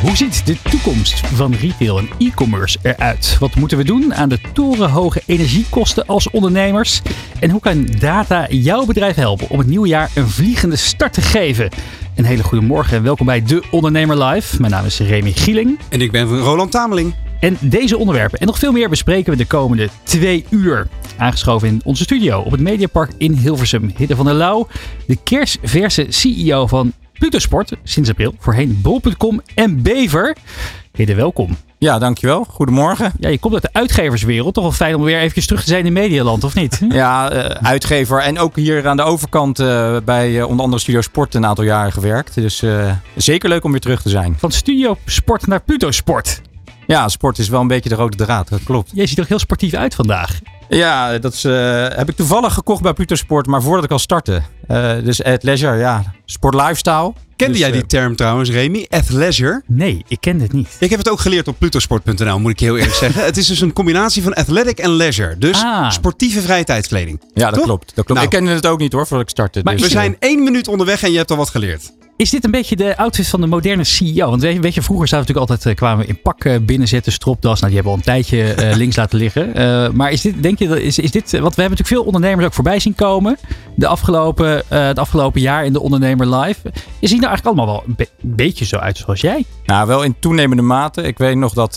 [0.00, 3.36] Hoe ziet de toekomst van retail en e-commerce eruit?
[3.38, 7.02] Wat moeten we doen aan de torenhoge energiekosten als ondernemers?
[7.40, 11.20] En hoe kan data jouw bedrijf helpen om het nieuwe jaar een vliegende start te
[11.20, 11.68] geven?
[12.14, 14.60] Een hele goede morgen en welkom bij De Ondernemer Live.
[14.60, 15.78] Mijn naam is Remy Gieling.
[15.88, 17.14] En ik ben Roland Tameling.
[17.40, 20.88] En deze onderwerpen en nog veel meer bespreken we de komende twee uur.
[21.16, 23.92] Aangeschoven in onze studio op het Mediapark in Hilversum.
[23.96, 24.66] Hidde van der Lauw,
[25.06, 28.34] de kersverse CEO van Plutosport sinds april.
[28.38, 30.36] Voorheen bol.com en Bever.
[30.92, 31.56] Hidde, welkom.
[31.78, 32.44] Ja, dankjewel.
[32.44, 33.12] Goedemorgen.
[33.18, 34.54] Ja, je komt uit de uitgeverswereld.
[34.54, 36.80] Toch wel fijn om weer eventjes terug te zijn in Medialand, of niet?
[36.88, 38.18] Ja, uh, uitgever.
[38.18, 41.64] En ook hier aan de overkant uh, bij uh, onder andere Studio Sport een aantal
[41.64, 42.34] jaren gewerkt.
[42.34, 42.64] Dus
[43.16, 44.36] zeker leuk om weer terug te zijn.
[44.38, 46.40] Van Studio Sport naar Pluto Sport.
[46.90, 48.48] Ja, sport is wel een beetje de rode draad.
[48.48, 48.90] Dat klopt.
[48.94, 50.38] Jij ziet er heel sportief uit vandaag.
[50.68, 51.42] Ja, dat is,
[51.96, 54.42] heb ik toevallig gekocht bij Pluto Sport, maar voordat ik al startte.
[55.04, 56.14] dus at leisure, ja.
[56.24, 57.12] Sport lifestyle.
[57.36, 58.86] Kende dus, jij die term trouwens, Remy?
[58.88, 59.62] Athleisure?
[59.66, 60.76] Nee, ik ken het niet.
[60.78, 63.24] Ik heb het ook geleerd op plutosport.nl, moet ik heel eerlijk zeggen.
[63.24, 65.38] Het is dus een combinatie van athletic en leisure.
[65.38, 65.90] Dus Ah.
[65.90, 67.20] sportieve vrije tijdskleding.
[67.34, 67.64] Ja, dat Toch?
[67.64, 67.86] klopt.
[67.86, 68.08] Dat klopt.
[68.20, 68.24] Nou.
[68.24, 69.60] Ik kende het ook niet hoor, voordat ik startte.
[69.64, 71.92] Maar dus, We zijn één minuut onderweg en je hebt al wat geleerd.
[72.20, 74.30] Is dit een beetje de outfit van de moderne CEO?
[74.30, 76.44] Want weet je, weet je vroeger zaten we natuurlijk altijd, eh, kwamen we in pak
[76.44, 77.60] eh, binnenzetten, stropdas.
[77.60, 79.96] Nou, die hebben we al een tijdje eh, links laten liggen.
[79.96, 82.52] Maar is dit, denk je, is, is dit, want we hebben natuurlijk veel ondernemers ook
[82.52, 83.38] voorbij zien komen.
[83.76, 86.60] De afgelopen, het afgelopen jaar in de Ondernemer Live.
[87.00, 89.44] Is die nou eigenlijk allemaal wel een be- beetje zo uit zoals jij?
[89.64, 91.02] Nou, wel in toenemende mate.
[91.02, 91.74] Ik weet nog dat,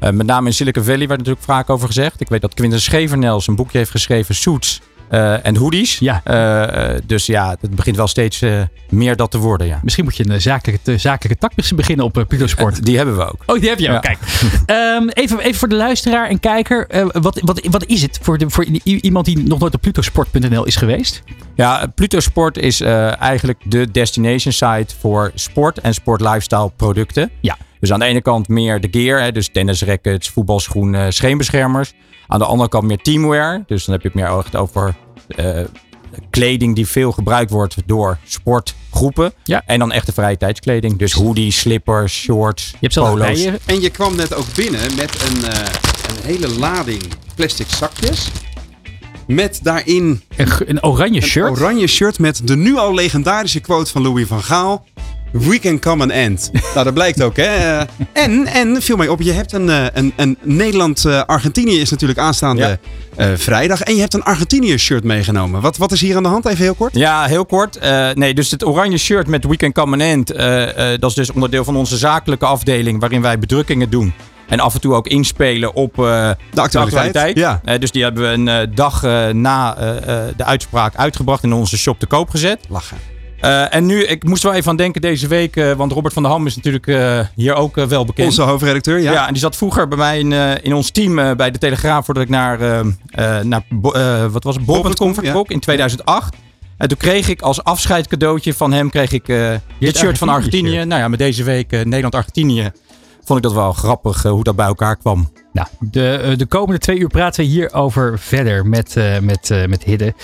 [0.00, 2.20] met name in Silicon Valley werd natuurlijk vaak over gezegd.
[2.20, 5.98] Ik weet dat Quinten Schevernels een boekje heeft geschreven, Suits eh, en Hoodies.
[5.98, 6.20] Ja.
[6.24, 8.42] Eh, eh, dus ja, het begint wel steeds
[8.88, 9.80] meer dat te worden, ja.
[9.82, 12.84] Misschien moet je een zakelijke, zakelijke tak beginnen op Pluto Sport.
[12.84, 13.42] Die hebben we ook.
[13.46, 13.92] Oh, die heb je ook.
[13.92, 13.98] Ja.
[14.00, 14.18] Kijk.
[14.66, 17.10] Ehm, even, even voor de luisteraar en kijker.
[17.12, 20.76] wat, wat, wat is het voor, de, voor iemand die nog nooit op plutosport.nl is
[20.76, 21.22] geweest?
[21.54, 27.30] Ja, Pluto Sport is eigenlijk de destination site voor sport en sport lifestyle producten.
[27.40, 27.56] Ja.
[27.80, 31.92] Dus aan de ene kant meer de gear, hè, dus tennisrackets, voetbalschoenen, scheenbeschermers.
[32.26, 34.94] Aan de andere kant meer teamwear, dus dan heb je het meer echt over
[35.28, 35.60] eh,
[36.30, 39.32] kleding die veel gebruikt wordt door sportgroepen.
[39.44, 39.62] Ja.
[39.66, 43.44] En dan echte vrije tijdskleding, dus hoodies, slippers, shorts, Je hebt polo's.
[43.66, 45.58] En je kwam net ook binnen met een, eh,
[46.08, 47.02] een hele lading
[47.34, 48.28] plastic zakjes.
[49.26, 51.50] Met daarin Een, een oranje een shirt.
[51.50, 54.84] oranje shirt met de nu al legendarische quote van Louis van Gaal.
[55.32, 56.50] We can come an end.
[56.74, 57.44] nou, dat blijkt ook, hè.
[57.44, 62.18] Eh, en, en, viel mij op, je hebt een, eh, een, een Nederland-Argentinië is natuurlijk
[62.18, 62.78] aanstaande Ja.
[63.16, 63.80] eh, vrijdag.
[63.80, 65.60] En je hebt een Argentinië-shirt meegenomen.
[65.60, 66.46] Wat, wat is hier aan de hand?
[66.46, 66.94] Even heel kort.
[66.94, 67.78] Ja, heel kort.
[68.14, 70.28] Nee, dus het oranje shirt met Weekend Come an End.
[71.00, 73.00] dat is dus onderdeel van onze zakelijke afdeling.
[73.00, 74.12] Waarin wij bedrukkingen doen.
[74.48, 77.36] En af en toe ook inspelen op De actualiteit.
[77.38, 77.60] Ja.
[77.78, 79.74] Dus die hebben we een dag na
[80.36, 81.42] de uitspraak uitgebracht.
[81.42, 82.58] In onze shop te koop gezet.
[82.68, 83.15] Lachen.
[83.40, 85.56] Eh, en nu, ik moest wel even aan denken deze week.
[85.56, 88.28] eh, want Robert van der Ham is natuurlijk eh, hier ook wel bekend.
[88.28, 89.12] Onze hoofdredacteur, ja.
[89.12, 89.26] Ja.
[89.26, 90.32] en die zat vroeger bij mij in,
[90.62, 92.84] in ons team bij de Telegraaf voordat ik naar,
[93.44, 93.62] naar
[94.30, 95.12] wat was het, ja.
[95.14, 96.36] vertrok in 2008.
[96.76, 99.26] En toen kreeg ik als afscheidscadeautje van hem kreeg ik
[99.78, 100.84] dit shirt van Argentinië.
[100.84, 102.72] Nou ja, met deze week Nederland-Argentinië
[103.26, 105.30] vond ik dat wel grappig eh, hoe dat bij elkaar kwam.
[105.52, 109.66] Nou, de, eh, de komende twee uur praten we hierover verder met, eh, met, eh,
[109.66, 110.14] met Hidde.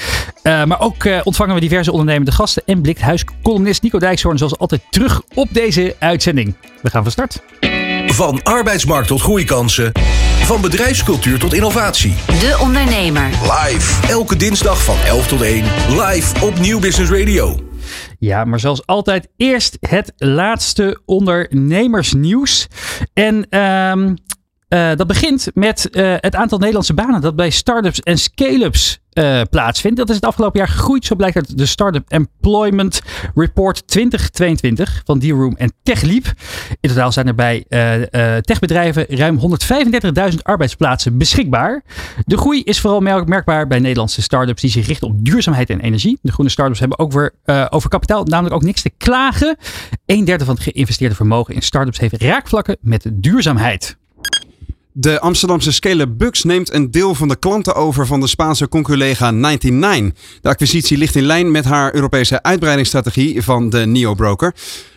[0.42, 4.58] Eh, maar ook eh, ontvangen we diverse ondernemende gasten en blikt huiscolumnist Nico Dijkshoorn zoals
[4.58, 6.54] altijd terug op deze uitzending.
[6.82, 7.42] We gaan van start.
[8.06, 9.92] Van arbeidsmarkt tot groeikansen.
[10.42, 12.14] Van bedrijfscultuur tot innovatie.
[12.26, 13.28] De Ondernemer.
[13.42, 14.08] Live.
[14.08, 15.64] Elke dinsdag van 11 tot 1.
[15.88, 17.71] Live op Nieuw Business Radio.
[18.22, 22.68] Ja, maar zoals altijd eerst het laatste ondernemersnieuws.
[23.12, 24.14] En ehm,
[24.72, 29.40] eh, dat begint met eh, het aantal Nederlandse banen dat bij start-ups en scale-ups eh,
[29.50, 29.96] plaatsvindt.
[29.96, 31.04] Dat is het afgelopen jaar gegroeid.
[31.04, 33.02] Zo blijkt uit de Startup Employment
[33.34, 36.24] Report 2022 van Dealroom en TechLeap.
[36.80, 37.64] In totaal zijn er bij
[38.40, 39.40] techbedrijven ruim
[40.32, 41.82] 135.000 arbeidsplaatsen beschikbaar.
[42.24, 45.80] De groei is vooral merk- merkbaar bij Nederlandse start-ups die zich richten op duurzaamheid en
[45.80, 46.18] energie.
[46.22, 47.32] De groene start-ups hebben ook weer
[47.70, 49.56] over kapitaal namelijk ook niks te klagen.
[50.06, 54.00] Een derde van het geïnvesteerde vermogen in start-ups heeft raakvlakken met duurzaamheid.
[54.94, 59.30] De Amsterdamse Scale Bucks neemt een deel van de klanten over van de Spaanse conculega
[59.30, 60.22] 99.
[60.40, 64.54] De acquisitie ligt in lijn met haar Europese uitbreidingsstrategie van de Neo-broker.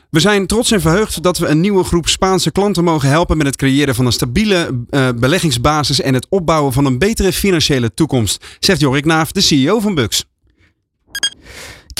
[0.09, 3.45] We zijn trots en verheugd dat we een nieuwe groep Spaanse klanten mogen helpen met
[3.45, 8.45] het creëren van een stabiele eh, beleggingsbasis en het opbouwen van een betere financiële toekomst,
[8.59, 10.25] zegt Jorik Naaf, de CEO van Bucks.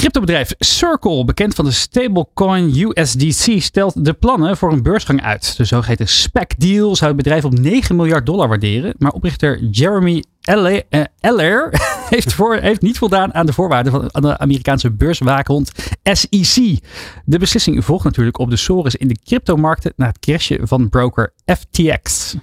[0.06, 5.57] Cryptobedrijf Circle, bekend van de stablecoin USDC, stelt de plannen voor een beursgang uit.
[5.57, 8.94] De zogeheten SPAC-deal zou het bedrijf op 9 miljard dollar waarderen.
[8.98, 11.02] Maar oprichter Jeremy Eller, eh,
[12.62, 15.72] heeft niet voldaan aan de voorwaarden van de Amerikaanse beurswaakhond
[16.04, 16.80] SEC.
[17.25, 21.34] De beslissing volgt natuurlijk op de sores in de cryptomarkten na het crashen van broker
[21.46, 22.36] FTX.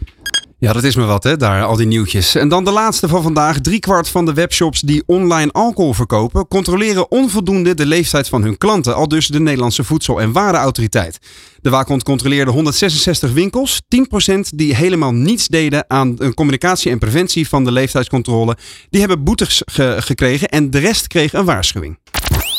[0.62, 2.34] Ja, dat is me wat, hè, daar, al die nieuwtjes.
[2.34, 3.60] En dan de laatste van vandaag.
[3.60, 8.94] Driekwart van de webshops die online alcohol verkopen, controleren onvoldoende de leeftijd van hun klanten,
[8.94, 11.18] al dus de Nederlandse Voedsel- en Warenautoriteit.
[11.60, 17.48] De waakhond controleerde 166 winkels, 10% die helemaal niets deden aan een communicatie en preventie
[17.48, 18.56] van de leeftijdscontrole.
[18.90, 21.98] Die hebben boetes ge- gekregen en de rest kreeg een waarschuwing.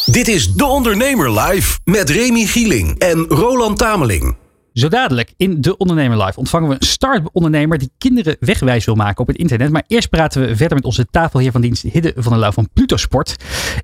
[0.05, 4.35] Dit is De Ondernemer Live met Remy Gieling en Roland Tameling.
[4.73, 9.21] Zo dadelijk in De Ondernemer Live ontvangen we een start-ondernemer die kinderen wegwijs wil maken
[9.21, 9.71] op het internet.
[9.71, 12.69] Maar eerst praten we verder met onze tafelheer van dienst Hidde van der Lauw van
[12.73, 13.35] Pluto Sport.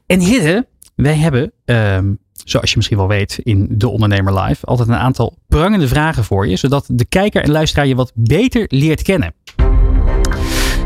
[0.06, 2.14] En Hidde, wij hebben, ehm,
[2.44, 6.48] zoals je misschien wel weet in De Ondernemer Live, altijd een aantal prangende vragen voor
[6.48, 6.56] je.
[6.56, 9.34] Zodat de kijker en luisteraar je wat beter leert kennen.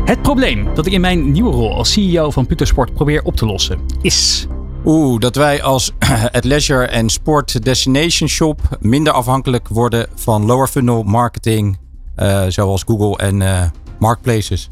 [0.04, 3.36] Het probleem dat ik in mijn nieuwe rol als CEO van Pluto Sport probeer op
[3.36, 4.46] te lossen is...
[4.84, 5.92] Oeh, dat wij als
[6.38, 11.78] het leisure en sport destination shop minder afhankelijk worden van lower funnel marketing,
[12.14, 13.64] eh, zoals Google en eh,
[13.98, 14.70] marketplaces.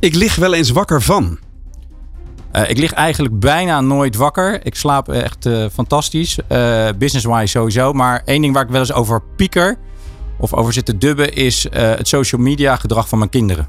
[0.00, 1.38] Ik lig wel eens wakker van.
[2.52, 4.66] Eh, ik lig eigenlijk bijna nooit wakker.
[4.66, 6.38] Ik slaap echt eh, fantastisch.
[6.46, 7.92] Eh, Business-wise sowieso.
[7.92, 9.78] Maar één ding waar ik wel eens over pieker
[10.38, 13.68] of over zit te dubben is eh, het social media gedrag van mijn kinderen.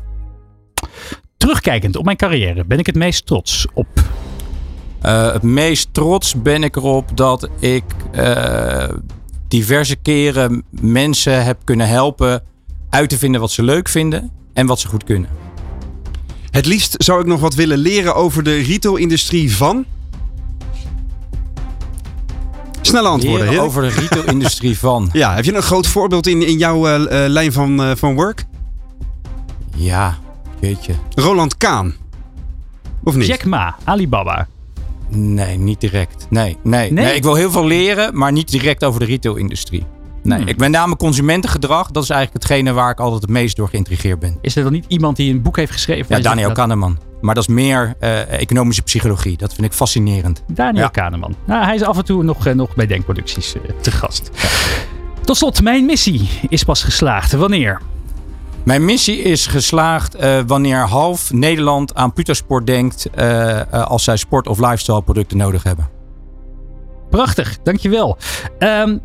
[1.38, 3.88] Terugkijkend op mijn carrière ben ik het meest trots op.
[5.02, 8.90] Eh, het meest trots ben ik erop dat ik eh,
[9.48, 12.44] diverse keren mensen heb kunnen helpen
[12.90, 15.30] uit te vinden wat ze leuk vinden en wat ze goed kunnen.
[16.52, 19.86] Het liefst zou ik nog wat willen leren over de retailindustrie van.
[22.82, 25.10] Snelle antwoorden, Leren over de retailindustrie van.
[25.12, 28.46] Ja, heb je een groot voorbeeld in, in jouw eh, lijn van, eh, van work?
[29.76, 30.18] Ja,
[30.60, 30.94] weet je.
[31.16, 31.94] Roland Kaan.
[33.04, 33.28] Of niet?
[33.28, 34.48] Jack Ma, Alibaba.
[35.10, 36.28] Nee, niet direct.
[36.30, 37.04] Nee, nee, Nee?
[37.06, 37.16] nee.
[37.16, 39.86] ik wil heel veel leren, maar niet direct over de retailindustrie.
[40.24, 40.48] Nee, Hmm.
[40.48, 41.92] ik ben name consumentengedrag.
[41.92, 44.38] Dat is eigenlijk hetgene waar ik altijd het meest door geïntrigeerd ben.
[44.42, 46.16] Is er dan niet iemand die een boek heeft geschreven?
[46.18, 46.98] Ja, Daniel dat- Kahneman.
[47.22, 49.38] Maar dat is meer eh, economische psychologie.
[49.38, 50.44] Dat vind ik fascinerend.
[50.48, 50.88] Daniel Ja.
[50.90, 51.36] Kahneman.
[51.46, 54.30] Nou, hij is af en toe nog, eh, nog bij Denkproducties eh, te gast.
[55.24, 57.32] Tot slot, mijn missie is pas geslaagd.
[57.32, 57.82] Wanneer?
[58.70, 64.18] Mijn missie is geslaagd eh, wanneer half Nederland aan Putersport denkt eh, eh, als zij
[64.18, 65.90] sport- of lifestyle producten nodig hebben.
[67.10, 68.18] Prachtig, dankjewel.
[68.60, 68.98] Ehm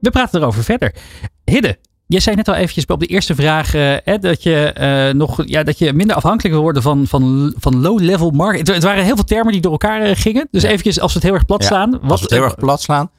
[0.00, 0.94] we praten erover verder.
[1.44, 5.42] Hidde, je zei net al eventjes op de eerste vraag eh, hè, dat, je, nog,
[5.44, 8.66] ja, dat je minder afhankelijk wil worden van, van, van low-level market.
[8.66, 10.48] Het, het waren heel veel termen die door elkaar gingen.
[10.50, 12.00] Dus eventjes, als we het heel erg plat Ja, slaan.
[12.00, 13.10] Als we het heel erg plat slaan.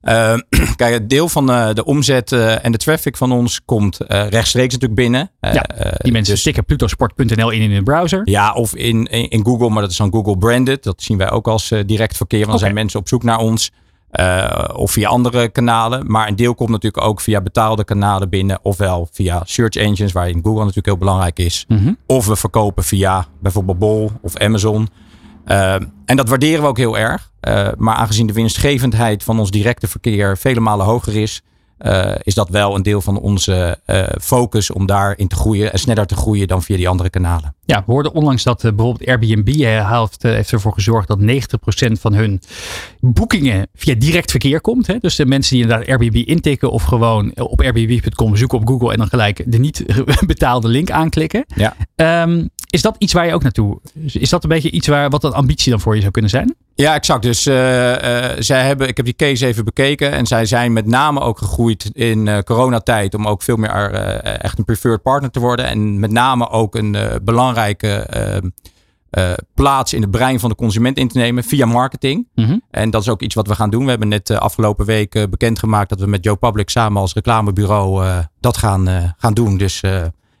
[0.00, 0.34] Eh,
[0.76, 4.72] kijk, het deel van eh, de omzet eh, en de traffic van ons komt rechtstreeks
[4.72, 5.30] natuurlijk binnen.
[5.40, 5.64] Ja,
[5.96, 8.20] Die mensen dus- stikken plutosport.nl in in hun browser.
[8.24, 10.82] Ja, of in, in, in Google, maar dat is dan Google branded.
[10.82, 12.38] Dat zien wij ook als direct verkeer.
[12.38, 13.70] Want dan zijn mensen op zoek naar ons.
[14.72, 16.10] of via andere kanalen.
[16.10, 18.58] Maar een deel komt natuurlijk ook via betaalde kanalen binnen.
[18.62, 21.64] Ofwel via search engines, waarin Google natuurlijk heel belangrijk is.
[21.68, 21.92] Mhm.
[22.06, 24.88] Of we verkopen via bijvoorbeeld Bol of Amazon.
[25.44, 27.30] Eh, en dat waarderen we ook heel erg.
[27.40, 31.42] Eh, maar aangezien de winstgevendheid van ons directe verkeer vele malen hoger is,
[31.80, 35.78] eh, is dat wel een deel van onze eh, focus om daarin te groeien en
[35.78, 37.54] sneller te groeien dan via die andere kanalen.
[37.64, 42.14] Ja, we hoorden onlangs dat eh, bijvoorbeeld Airbnb heeft, heeft ervoor gezorgd dat 90% van
[42.14, 42.40] hun
[43.00, 44.86] boekingen via direct verkeer komt.
[44.86, 44.98] Hè?
[44.98, 48.98] Dus de mensen die inderdaad Airbnb intikken of gewoon op airbnb.com zoeken op Google en
[48.98, 49.84] dan gelijk de niet
[50.26, 51.44] betaalde link aanklikken.
[51.54, 51.76] Ja.
[51.96, 53.80] Ehm, is dat iets waar je ook naartoe?
[54.12, 56.54] Is dat een beetje iets waar wat een ambitie dan voor je zou kunnen zijn?
[56.80, 57.22] Ja, exact.
[57.22, 60.12] Dus eh, eh, zij hebben, ik heb die case even bekeken.
[60.12, 63.14] En zij zijn met name ook gegroeid in eh, coronatijd.
[63.14, 63.70] Om ook veel meer
[64.40, 65.66] echt een preferred partner te worden.
[65.66, 68.36] En met name ook een belangrijke eh,
[69.10, 72.28] eh, plaats in het brein van de consument in te nemen via marketing.
[72.34, 72.58] Mhm.
[72.70, 73.84] En dat is ook iets wat we gaan doen.
[73.84, 78.04] We hebben net afgelopen week bekendgemaakt dat we met Joe Public samen als reclamebureau
[78.40, 79.56] dat gaan, gaan doen.
[79.56, 79.82] Dus,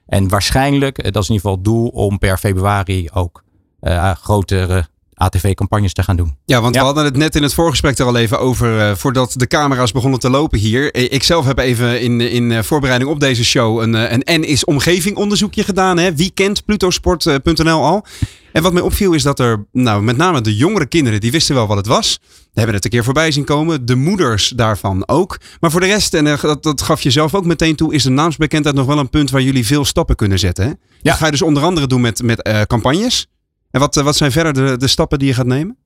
[0.06, 3.42] en waarschijnlijk, dat is in ieder geval het doel, om per februari ook
[4.22, 4.86] grotere
[5.20, 6.36] ATV-campagnes te gaan doen.
[6.44, 6.80] Ja, want Ja.
[6.80, 8.80] we hadden het net in het voorgesprek er al even over.
[8.80, 10.92] eh, voordat de camera's begonnen te lopen hier.
[10.94, 14.42] Eh, Ik zelf heb even in, in eh, voorbereiding op deze show een, een N
[14.44, 15.98] is omgeving onderzoekje gedaan.
[15.98, 16.14] Hè?
[16.14, 18.04] Wie kent plutosport.nl al?
[18.52, 21.54] En wat mij opviel is dat er, nou, met name de jongere kinderen, die wisten
[21.54, 22.18] wel wat het was.
[22.20, 23.86] Die hebben het een keer voorbij zien komen.
[23.86, 25.38] De moeders daarvan ook.
[25.60, 28.10] Maar voor de rest, en dat, dat gaf je zelf ook meteen toe, is de
[28.10, 30.64] naamsbekendheid nog wel een punt waar jullie veel stappen kunnen zetten.
[30.64, 30.70] Hè?
[30.70, 30.76] Ja.
[31.02, 33.26] Dat ga je dus onder andere doen met, met eh, campagnes.
[33.70, 35.76] En wat, eh, wat zijn verder de, de stappen die je gaat nemen?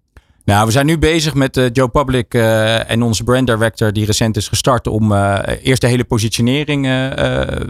[0.45, 4.07] Nou, we zijn nu bezig met uh, Joe Public uh, en onze brand director die
[4.07, 6.87] recent is gestart om uh, eerst de hele positionering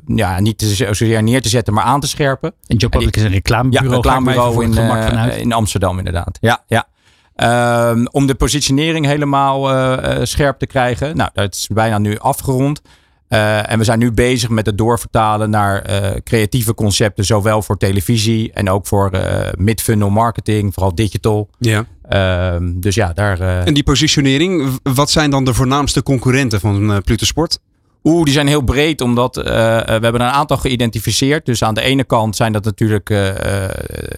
[0.07, 2.55] ja, niet te, zozeer neer te zetten, maar aan te scherpen.
[2.67, 6.39] En Joe Public die, is een reclamebureau, ja, reclamebureau in, in Amsterdam inderdaad.
[6.41, 6.87] Ja, ja.
[7.91, 9.63] Um, om de positionering helemaal
[10.27, 11.17] scherp te krijgen.
[11.17, 12.81] Nou, dat is bijna nu afgerond.
[13.29, 17.77] Uh, en we zijn nu bezig met het doorvertalen naar uh, creatieve concepten, zowel voor
[17.77, 21.49] televisie en ook voor uh, mid-funnel marketing, vooral digital.
[21.59, 21.85] Ja.
[22.11, 23.41] Uh, dus ja, daar.
[23.41, 27.59] En die positionering, wat zijn dan de voornaamste concurrenten van Pluto Sport?
[28.03, 29.43] Oeh, die zijn heel breed, omdat we
[29.87, 31.47] hebben een aantal geïdentificeerd.
[31.47, 33.09] Dus aan de ene kant zijn dat natuurlijk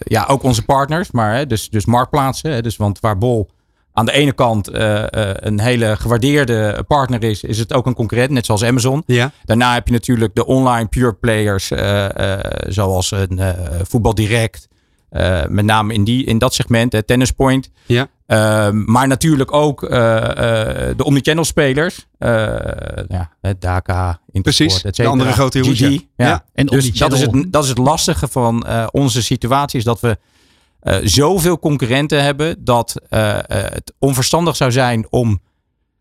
[0.03, 2.51] ja, ook onze partners, maar hè, dus, dus marktplaatsen.
[2.51, 3.49] Hè, dus want waar Bol
[3.97, 7.93] aan de ene kant uh, uh, een hele gewaardeerde partner is, is het ook een
[7.93, 9.03] concurrent, net zoals Amazon.
[9.05, 9.31] Ja.
[9.45, 12.05] Daarna heb je natuurlijk de online pure players, uh,
[12.67, 13.39] zoals een
[13.83, 14.67] Voetbal Direct.
[15.47, 17.69] met name in, die, in dat segment, uh, Tennis Point.
[17.85, 18.07] Ja.
[18.71, 22.07] maar natuurlijk ook de omnichannel spelers.
[23.07, 25.79] ja, Daka, Precies, de andere grote jongens.
[25.79, 25.99] Ja.
[26.15, 26.45] ja.
[26.53, 30.17] En dus dat is, het, dat is het lastige van onze situatie, is dat we
[30.87, 35.29] uh, zoveel concurrenten hebben dat uh, uh, het onverstandig zou zijn om.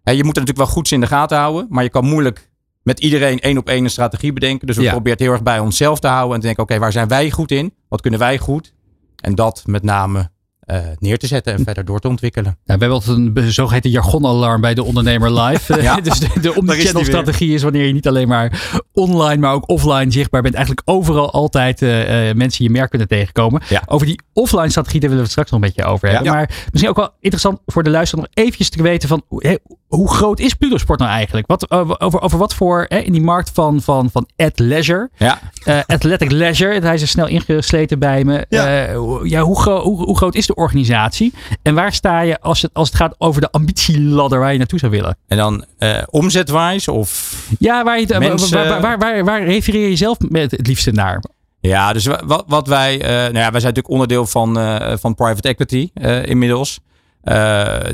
[0.02, 2.50] je moet er natuurlijk wel goed in de gaten houden, maar je kan moeilijk
[2.82, 4.66] met iedereen één op één een strategie bedenken.
[4.66, 4.90] Dus we ja.
[4.90, 7.08] proberen het heel erg bij onszelf te houden en te denken: oké, okay, waar zijn
[7.08, 7.74] wij goed in?
[7.88, 8.72] Wat kunnen wij goed?
[9.16, 10.30] En dat met name
[10.66, 12.56] uh, neer te zetten en verder door te ontwikkelen.
[12.64, 15.80] Ja, we hebben altijd een zogeheten jargonalarm bij de ondernemer live.
[15.82, 16.00] ja.
[16.00, 20.10] dus de, de omnichannel strategie is wanneer je niet alleen maar online, maar ook offline
[20.10, 20.54] zichtbaar bent.
[20.54, 23.62] Eigenlijk overal altijd uh, uh, mensen je merk kunnen tegenkomen.
[23.68, 23.82] Ja.
[23.86, 26.32] Over die offline strategie, daar willen we het straks nog een beetje over hebben.
[26.32, 30.14] Maar misschien ook wel interessant voor de luisteraar nog eventjes te weten van hey, hoe
[30.14, 31.46] groot is Plutosport nou eigenlijk?
[31.46, 35.40] Wat, over, over wat voor hè, in die markt van, van, van at leisure, ja.
[35.86, 38.46] athletic leisure, hij is er snel ingesleten bij me.
[38.48, 38.78] Ja.
[39.22, 41.32] ja, hoe, hoe, hoe groot is de organisatie?
[41.62, 44.78] En waar sta je als het, als het gaat over de ambitieladder waar je naartoe
[44.78, 45.16] zou willen?
[45.26, 47.34] En dan uh, omzetwijs of.
[47.58, 48.68] Ja, waar, je, mensen...
[48.68, 51.22] waar, waar, waar, waar, refereer je zelf met het liefste naar?
[51.60, 52.94] Ja, dus wat, wat wij.
[52.94, 55.90] Uh, nou ja, wij zijn natuurlijk onderdeel van, uh, van private equity
[56.24, 56.80] inmiddels.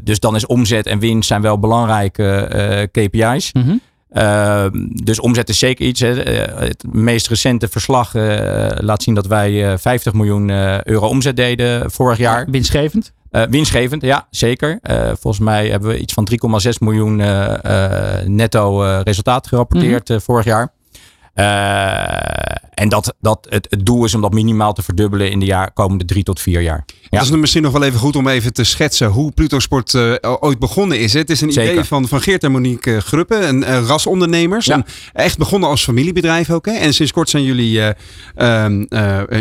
[0.03, 3.53] dus dan is omzet en winst zijn wel belangrijke KPI's.
[3.53, 3.81] Mm -hmm.
[4.15, 4.65] Uh,
[5.05, 6.01] dus omzet is zeker iets.
[6.01, 6.09] Hè.
[6.13, 11.37] Het meest recente verslag uh, laat zien dat wij uh, 50 miljoen eh, euro omzet
[11.37, 12.47] deden vorig jaar.
[12.51, 13.13] Winstgevend?
[13.51, 14.79] winstgevend, ja, zeker.
[15.21, 16.29] volgens mij hebben we iets van
[16.63, 17.17] 3,6 miljoen
[18.27, 20.25] netto resultaat gerapporteerd mm -hmm.
[20.25, 20.73] vorig jaar.
[22.75, 25.73] En dat, dat het, het doel is om dat minimaal te verdubbelen in de jaar,
[25.73, 26.85] komende drie tot vier jaar.
[27.01, 27.19] Ja.
[27.19, 30.15] Dat is misschien nog wel even goed om even te schetsen hoe Pluto Sport uh,
[30.41, 31.13] ooit begonnen is.
[31.13, 31.73] Het is een Zeker.
[31.73, 34.67] idee van, van Geert en Monique Gruppen, een uh, rasondernemers.
[34.67, 34.75] Ja.
[34.75, 36.67] En echt begonnen als familiebedrijf ook.
[36.67, 36.73] Hè?
[36.73, 37.89] En sinds kort zijn jullie uh,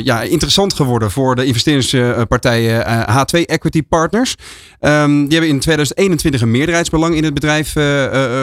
[0.04, 4.36] ja, interessant geworden voor de investeringspartijen H2 Equity Partners.
[4.80, 7.74] Um, die hebben in 2021 een meerderheidsbelang in het bedrijf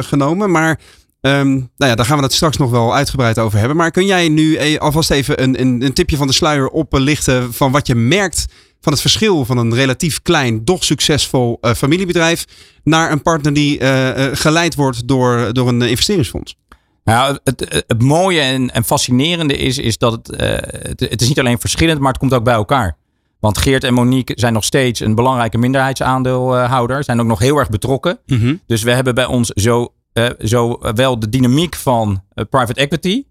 [0.06, 0.50] genomen.
[0.50, 0.78] Maar
[1.20, 3.76] Um, nou ja, daar gaan we het straks nog wel uitgebreid over hebben.
[3.76, 7.72] Maar kun jij nu alvast even een, een, een tipje van de sluier oplichten van
[7.72, 8.46] wat je merkt
[8.80, 12.44] van het verschil van een relatief klein, doch succesvol uh, familiebedrijf
[12.82, 16.56] naar een partner die uh, uh, geleid wordt door, door een investeringsfonds?
[17.04, 21.38] Nou, het, het, mooie en, en, fascinerende is, is dat het, het, het is niet
[21.38, 22.96] alleen verschillend, maar het komt ook bij elkaar.
[23.40, 27.04] Want Geert en Monique zijn nog steeds een belangrijke minderheidsaandeelhouder.
[27.04, 28.18] Zijn ook nog heel erg betrokken.
[28.26, 28.60] Mm -hmm.
[28.66, 29.92] Dus we hebben bij ons zo,
[30.38, 33.24] zowel de dynamiek van private equity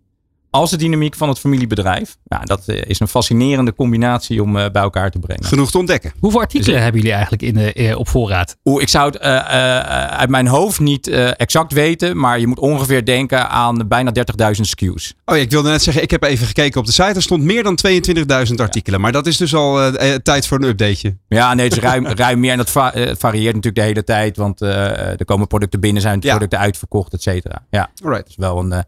[0.57, 2.17] als de dynamiek van het familiebedrijf.
[2.23, 5.43] Ja, dat is een fascinerende combinatie om uh, bij elkaar te brengen.
[5.43, 6.11] Genoeg te ontdekken.
[6.19, 8.57] Hoeveel artikelen dus, hebben jullie eigenlijk in de, uh, op voorraad?
[8.65, 9.37] Oeh, ik zou het uh,
[10.07, 14.11] uit mijn hoofd niet exact weten, maar je moet ongeveer denken aan bijna
[14.55, 15.13] 30.000 SKU's.
[15.25, 17.03] Oh ja, ik wilde net zeggen, ik heb even gekeken op de site.
[17.03, 18.97] Er stond meer dan 22.000 artikelen, ja.
[18.97, 19.91] maar dat is dus al
[20.23, 21.17] tijd voor een updateje.
[21.27, 24.37] Ja, nee, het is ruim, ruim meer en dat va varieert natuurlijk de hele tijd,
[24.37, 26.29] want er komen producten binnen, zijn ja.
[26.29, 27.65] producten uitverkocht, et cetera.
[27.69, 28.23] Ja, Alright.
[28.23, 28.83] het is wel een,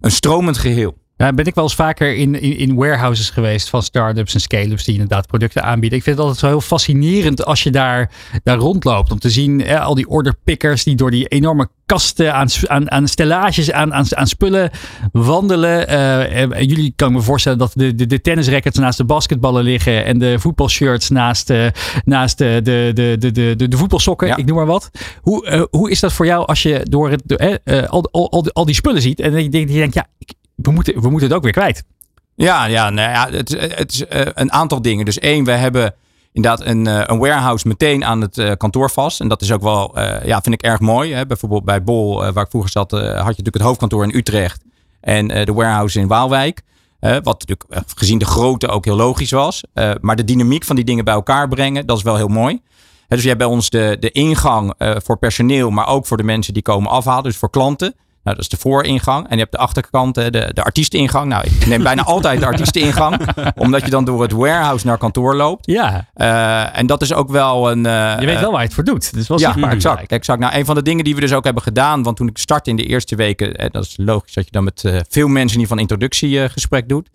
[0.00, 1.02] een stromend geheel.
[1.16, 4.84] Ja, ben ik wel eens vaker in, in, in warehouses geweest van startups en scale-ups
[4.84, 5.98] die inderdaad producten aanbieden.
[5.98, 8.10] Ik vind het altijd zo heel fascinerend als je daar,
[8.42, 9.12] daar rondloopt.
[9.12, 13.08] Om te zien hè, al die orderpickers die door die enorme kasten aan, aan, aan
[13.08, 14.70] stellages, aan, aan, aan spullen
[15.12, 15.92] wandelen.
[15.92, 20.18] Uh, jullie kan me voorstellen dat de, de, de tennisrackets naast de basketballen liggen en
[20.18, 21.66] de voetbalshirts naast, uh,
[22.04, 24.36] naast de, de, de, de, de, de voetbalsokken, ja.
[24.36, 24.90] ik noem maar wat.
[25.20, 27.38] Hoe, uh, hoe is dat voor jou als je door het,
[27.88, 30.70] al, al, al, al die spullen ziet en je denkt, je denkt ja, ik, we
[30.70, 31.84] moeten, we moeten het ook weer kwijt.
[32.34, 35.04] Ja, ja, nou ja het, het is uh, een aantal dingen.
[35.04, 35.94] Dus één, we hebben
[36.32, 39.20] inderdaad een, uh, een warehouse meteen aan het uh, kantoor vast.
[39.20, 41.12] En dat is ook wel, ja, vind ik erg mooi.
[41.12, 41.26] Hè?
[41.26, 44.62] Bijvoorbeeld bij Bol, waar ik vroeger zat, had je natuurlijk het hoofdkantoor in Utrecht.
[45.00, 46.62] En de warehouse in Waalwijk.
[47.00, 47.64] wat natuurlijk
[47.96, 49.62] gezien de grootte ook heel logisch was.
[50.00, 52.60] maar de dynamiek van die dingen bij elkaar brengen, dat is wel heel mooi.
[53.08, 56.54] dus je hebt bij ons de, de ingang voor personeel, maar ook voor de mensen
[56.54, 57.22] die komen afhalen.
[57.22, 57.94] Dus voor klanten.
[58.24, 59.24] Nou, dat is de vooringang.
[59.28, 61.28] En je hebt de achterkant, de, de artiesteningang.
[61.28, 63.20] Nou, ik neem bijna altijd de artiesteningang.
[63.56, 65.66] omdat je dan door het warehouse naar kantoor loopt.
[65.66, 66.06] Ja.
[66.16, 67.84] Uh, en dat is ook wel een...
[67.84, 69.14] Uh, je weet wel waar je het voor doet.
[69.14, 69.72] Dus wel ja, zichtbaar.
[69.72, 70.10] exact.
[70.10, 70.40] exact.
[70.40, 72.02] Nou, een van de dingen die we dus ook hebben gedaan.
[72.02, 73.56] Want toen ik startte in de eerste weken.
[73.56, 77.08] En dat is logisch dat je dan met uh, veel mensen die van introductiegesprek doet.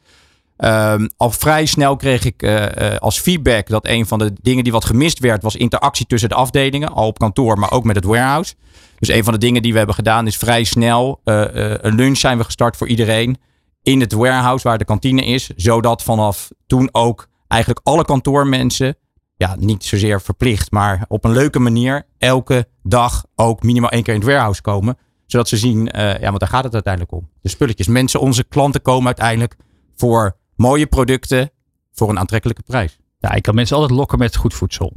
[0.64, 4.64] Um, al vrij snel kreeg ik uh, uh, als feedback dat een van de dingen
[4.64, 7.96] die wat gemist werd, was interactie tussen de afdelingen, al op kantoor, maar ook met
[7.96, 8.54] het warehouse.
[8.98, 11.44] Dus een van de dingen die we hebben gedaan is vrij snel uh,
[11.82, 13.38] een lunch zijn we gestart voor iedereen
[13.82, 18.96] in het warehouse waar de kantine is, zodat vanaf toen ook eigenlijk alle kantoormensen,
[19.36, 24.14] ja, niet zozeer verplicht, maar op een leuke manier elke dag ook minimaal één keer
[24.14, 27.30] in het warehouse komen, zodat ze zien, ja, want daar gaat het uiteindelijk om.
[27.42, 29.56] De spulletjes, mensen, onze klanten komen uiteindelijk
[29.96, 31.52] voor mooie producten
[31.94, 32.98] voor een aantrekkelijke prijs.
[33.20, 34.94] Ja, ik kan mensen altijd lokken met goed voedsel.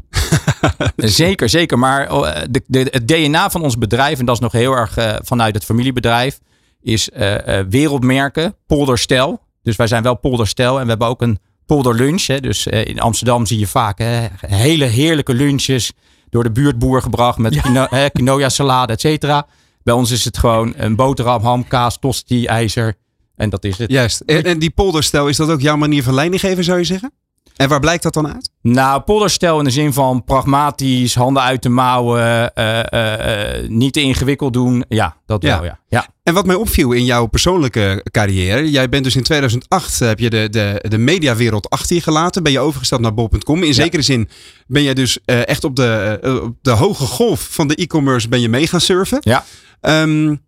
[0.97, 1.79] zeker, zeker.
[1.79, 2.09] Maar
[2.51, 5.55] de, de, het DNA van ons bedrijf, en dat is nog heel erg uh, vanuit
[5.55, 6.41] het familiebedrijf,
[6.81, 9.41] is uh, uh, wereldmerken, polderstel.
[9.63, 12.27] Dus wij zijn wel polderstel en we hebben ook een polderlunch.
[12.27, 12.41] Hè.
[12.41, 15.93] Dus in Amsterdam zie je vaak hè, hele heerlijke lunches
[16.29, 17.61] door de buurtboer gebracht met ja.
[17.61, 19.47] quino quinoa salade, et cetera.
[19.83, 22.95] Bij ons is het gewoon een boterham, ham, kaas, tosti, ijzer.
[23.37, 23.91] En dat is het.
[23.91, 24.21] Juist.
[24.21, 27.13] En, en die polderstel, is dat ook jouw manier van leiding geven, zou je zeggen?
[27.57, 28.51] En waar blijkt dat dan uit?
[28.63, 34.01] Nou, polderstel in de zin van pragmatisch, handen uit de mouwen, uh, uh, niet te
[34.01, 34.85] ingewikkeld doen.
[34.89, 35.55] Ja, dat ja.
[35.55, 35.79] wel, ja.
[35.89, 36.07] ja.
[36.23, 38.71] En wat mij opviel in jouw persoonlijke carrière.
[38.71, 42.43] Jij bent dus in 2008, heb je de, de, de mediawereld achter je gelaten.
[42.43, 43.63] Ben je overgestapt naar bol.com.
[43.63, 44.29] In zekere zin
[44.67, 48.49] ben je dus echt op de, op de hoge golf van de e-commerce ben je
[48.49, 49.19] mee gaan surfen.
[49.21, 49.45] Ja.
[49.81, 50.41] Um,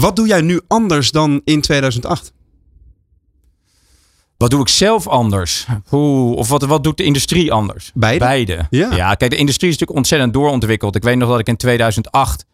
[0.00, 2.32] wat doe jij nu anders dan in 2008?
[4.36, 5.66] Wat doe ik zelf anders?
[5.92, 7.90] Oeh, of wat, wat doet de industrie anders?
[7.94, 8.18] Beide.
[8.24, 8.66] Beide.
[8.70, 8.94] Ja.
[8.94, 10.96] ja, kijk, de industrie is natuurlijk ontzettend doorontwikkeld.
[10.96, 12.44] Ik weet nog dat ik in 2008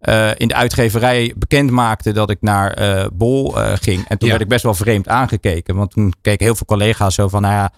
[0.00, 4.08] uh, in de uitgeverij bekend maakte dat ik naar uh, Bol uh, ging.
[4.08, 4.34] En toen Ja.
[4.34, 5.76] werd ik best wel vreemd aangekeken.
[5.76, 7.72] Want toen keken heel veel collega's zo van, nou ja,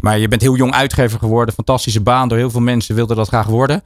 [0.00, 1.54] maar je bent heel jong uitgever geworden.
[1.54, 2.28] Fantastische baan.
[2.28, 3.82] Door heel veel mensen wilden dat graag worden.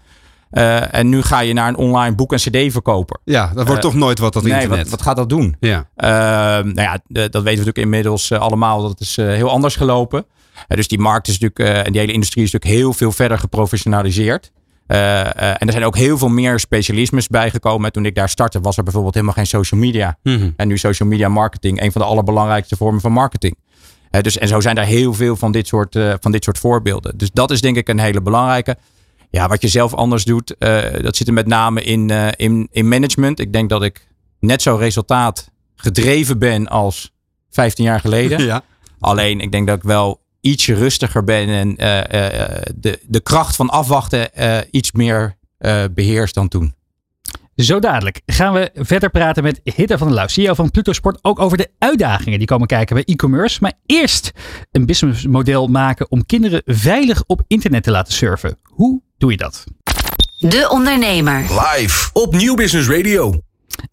[0.54, 3.18] Uh, en nu ga je naar een online boek- en cd-verkoper.
[3.24, 4.78] Ja, dat wordt Uh, toch nooit wat dat nee, internet.
[4.78, 5.56] wat, wat gaat dat doen?
[5.60, 5.88] Ja.
[5.96, 6.06] Uh,
[6.72, 8.82] nou ja, dat weten we natuurlijk inmiddels allemaal.
[8.82, 10.26] Dat is heel anders gelopen.
[10.68, 14.52] Dus die markt is natuurlijk, en die hele industrie is natuurlijk heel veel verder geprofessionaliseerd.
[14.86, 17.92] Uh, uh, en er zijn ook heel veel meer specialismes bijgekomen.
[17.92, 20.18] Toen ik daar startte was er bijvoorbeeld helemaal geen social media.
[20.22, 20.50] Mhm.
[20.56, 23.56] En nu social media marketing, een van de allerbelangrijkste vormen van marketing.
[24.10, 27.18] Uh, dus, en zo zijn er heel veel van dit, soort, van dit soort voorbeelden.
[27.18, 28.76] Dus dat is denk ik een hele belangrijke.
[29.34, 32.68] Ja, wat je zelf anders doet, uh, dat zit er met name in, uh, in,
[32.70, 33.40] in management.
[33.40, 34.06] Ik denk dat ik
[34.40, 37.12] net zo resultaat gedreven ben als
[37.50, 38.42] 15 jaar geleden.
[38.44, 38.62] Ja.
[39.00, 42.02] Alleen ik denk dat ik wel ietsje rustiger ben en uh, uh,
[42.74, 44.30] de, de kracht van afwachten
[44.70, 45.36] iets meer
[45.94, 46.74] beheerst dan toen.
[47.56, 51.18] Zo dadelijk gaan we verder praten met Hitte van der Lauw, CEO van Pluto Sport,
[51.22, 53.58] ook over de uitdagingen die komen kijken bij e-commerce.
[53.60, 54.30] Maar eerst
[54.72, 58.58] een businessmodel maken om kinderen veilig op internet te laten surfen.
[58.74, 59.64] Hoe doe je dat?
[60.38, 61.40] De Ondernemer.
[61.40, 63.34] Live op Nieuw Business Radio.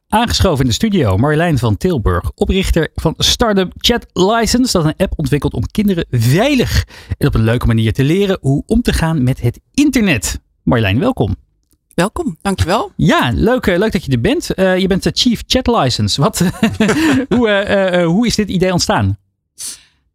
[0.07, 4.71] Aangeschoven in de studio Marjolein van Tilburg, oprichter van Startup Chat License.
[4.71, 6.85] Dat is een app ontwikkelt om kinderen veilig
[7.17, 10.39] en op een leuke manier te leren hoe om te gaan met het internet.
[10.63, 11.35] Marjolein, welkom.
[11.93, 12.91] Welkom, dankjewel.
[12.95, 14.49] Ja, leuk, eh, leuk dat je er bent.
[14.55, 16.21] Uh, je bent de Chief Chat License.
[16.21, 16.39] Wat,
[17.35, 17.65] hoe,
[17.99, 19.17] uh, hoe is dit idee ontstaan?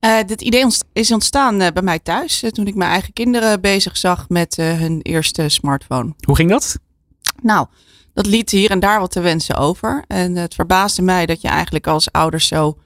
[0.07, 2.43] Uh, dit idee is ontstaan uh, bij mij thuis.
[2.43, 6.15] Uh, toen ik mijn eigen kinderen bezig zag met hun eerste smartphone.
[6.21, 6.79] Hoe ging dat?
[7.43, 7.67] Nou,
[8.15, 10.05] dat liet hier en daar wat te wensen over.
[10.07, 12.79] En het verbaasde mij dat je eigenlijk als ouders zo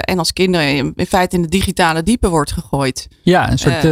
[0.00, 3.08] en als kinderen in feite in de digitale diepe wordt gegooid.
[3.22, 3.84] Ja, een soort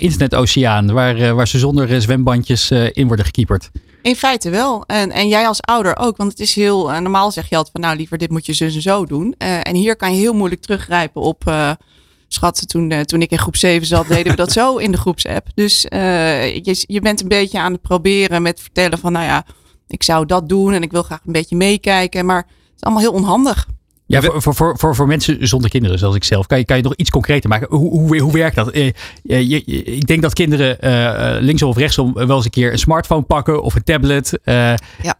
[0.00, 3.70] internetoceaan waar, waar ze zonder zwembandjes in worden gekieperd.
[4.02, 4.84] In feite wel.
[4.86, 6.16] En, en jij als ouder ook.
[6.16, 6.92] Want het is heel.
[6.92, 9.34] Uh, normaal zeg je altijd van nou liever dit moet je zus en zo doen.
[9.38, 11.44] Uh, en hier kan je heel moeilijk teruggrijpen op.
[11.48, 11.70] Uh,
[12.28, 15.46] schat, toen, toen ik in groep 7 zat, deden we dat zo in de groepsapp.
[15.54, 19.46] Dus je, je bent een beetje aan het proberen met vertellen van nou ja,
[19.88, 22.26] ik zou dat doen en ik wil graag een beetje meekijken.
[22.26, 23.66] Maar het is allemaal heel onhandig.
[24.12, 26.76] Ja, voor, voor, voor, voor, voor mensen zonder kinderen, zoals ik zelf, kan je, kan
[26.76, 27.66] je nog iets concreter maken.
[27.70, 28.70] Hoe, hoe, hoe werkt dat?
[28.70, 32.72] Eh, je, je, ik denk dat kinderen uh, linksom of rechtsom wel eens een keer
[32.72, 34.38] een smartphone pakken of een tablet.
[34.44, 35.14] Uh, ja.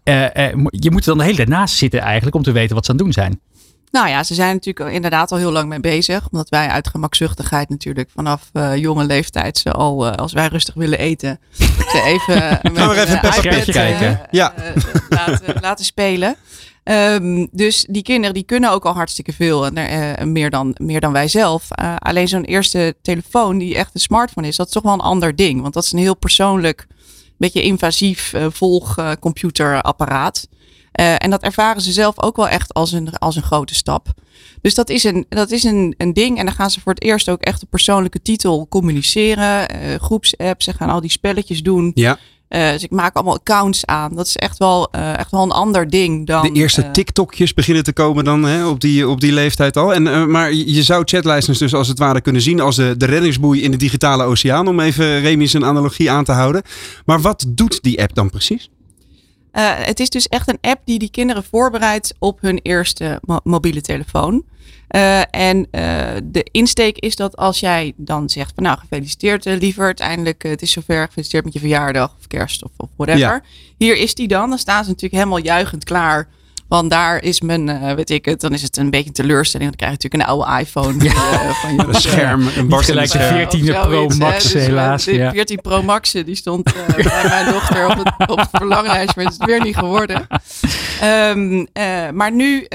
[0.71, 2.91] je moet er dan de hele tijd naast zitten eigenlijk om te weten wat ze
[2.91, 3.41] aan het doen zijn.
[3.91, 6.29] Nou ja, ze zijn natuurlijk inderdaad al heel lang mee bezig.
[6.31, 10.75] Omdat wij uit gemakzuchtigheid natuurlijk vanaf uh, jonge leeftijd ze al, uh, als wij rustig
[10.75, 12.35] willen eten, ze even
[12.73, 14.11] met Gaan we even een iPad, kijken.
[14.11, 14.55] Uh, ja.
[15.09, 16.37] laten, laten spelen.
[16.85, 19.67] Ehm, dus die kinderen die kunnen ook al hartstikke veel.
[19.67, 21.71] En eh, meer, dan, meer dan wij zelf.
[21.71, 25.01] Eh, alleen zo'n eerste telefoon die echt een smartphone is, dat is toch wel een
[25.01, 25.61] ander ding.
[25.61, 26.87] Want dat is een heel persoonlijk,
[27.37, 30.49] beetje invasief uh, volgcomputerapparaat.
[30.93, 34.13] en dat ervaren ze zelf ook wel echt als een, als een grote stap.
[34.61, 36.39] Dus dat is, een, dat is een, een ding.
[36.39, 39.69] En dan gaan ze voor het eerst ook echt op persoonlijke titel communiceren.
[40.01, 41.91] groepsapps, ze gaan al die spelletjes doen.
[41.95, 42.19] Ja.
[42.53, 44.15] Uh, dus ik maak allemaal accounts aan.
[44.15, 46.43] Dat is echt wel, uh, echt wel een ander ding dan.
[46.43, 49.95] De eerste uh, TikTokjes beginnen te komen dan hè, op, die, op die leeftijd al.
[49.95, 53.63] En, maar je zou chatlijsters dus als het ware kunnen zien als de, de reddingsboei
[53.63, 54.69] in de digitale oceaan.
[54.69, 56.63] Om even Remy zijn analogie aan te houden.
[57.05, 58.71] Maar wat doet die app dan precies?
[59.85, 63.81] het is dus echt een app die die kinderen voorbereidt op hun eerste mo mobiele
[63.81, 64.45] telefoon.
[64.97, 69.59] Uh, en uh, de insteek is dat als jij dan zegt van nou gefeliciteerd uh,
[69.59, 73.21] liever, uiteindelijk het is zover, gefeliciteerd met je verjaardag of kerst of, of whatever.
[73.21, 73.43] Ja.
[73.77, 76.29] Hier is die dan, dan staan ze natuurlijk helemaal juichend klaar.
[76.73, 79.69] Want daar is mijn, weet ik het, dan is het een beetje een teleurstelling.
[79.69, 81.05] Dan krijg je natuurlijk een oude iPhone.
[81.05, 81.53] Ja.
[81.53, 85.05] van je, een scherm, een de 14 Pro Max dus, helaas.
[85.05, 89.25] De 14 Pro Max, die stond bij mijn dochter op het, op het verlanglijst, maar
[89.25, 90.27] het is weer niet geworden.
[91.05, 91.67] Um,
[92.15, 92.67] maar nu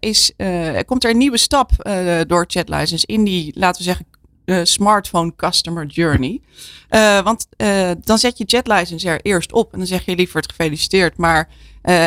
[0.00, 0.32] is,
[0.86, 4.06] komt er een nieuwe stap uh, door ChatLicense in die, laten we zeggen,
[4.44, 6.40] uh, smartphone customer journey.
[6.90, 7.46] Uh, want
[8.00, 11.48] dan zet je ChatLicense er eerst op en dan zeg je liever het gefeliciteerd, maar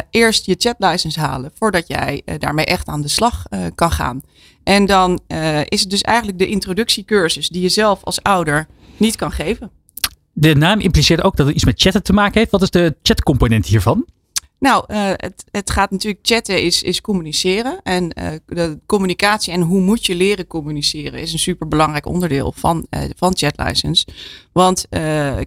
[0.09, 3.43] eerst je ChatLicense halen voordat jij daarmee echt aan de slag
[3.75, 4.21] kan gaan.
[4.63, 5.19] En dan
[5.65, 8.67] is het dus eigenlijk de introductiecursus die je zelf als ouder
[8.97, 9.71] niet kan geven.
[10.33, 12.51] De naam impliceert ook dat het iets met chatten te maken heeft.
[12.51, 14.05] Wat is de chatcomponent hiervan?
[14.59, 17.79] Nou, uh, het, het gaat natuurlijk chatten is, is communiceren.
[17.83, 22.51] En uh, de communicatie en hoe moet je leren communiceren is een super belangrijk onderdeel
[22.55, 24.07] van, uh, van ChatLicense.
[24.51, 24.87] Want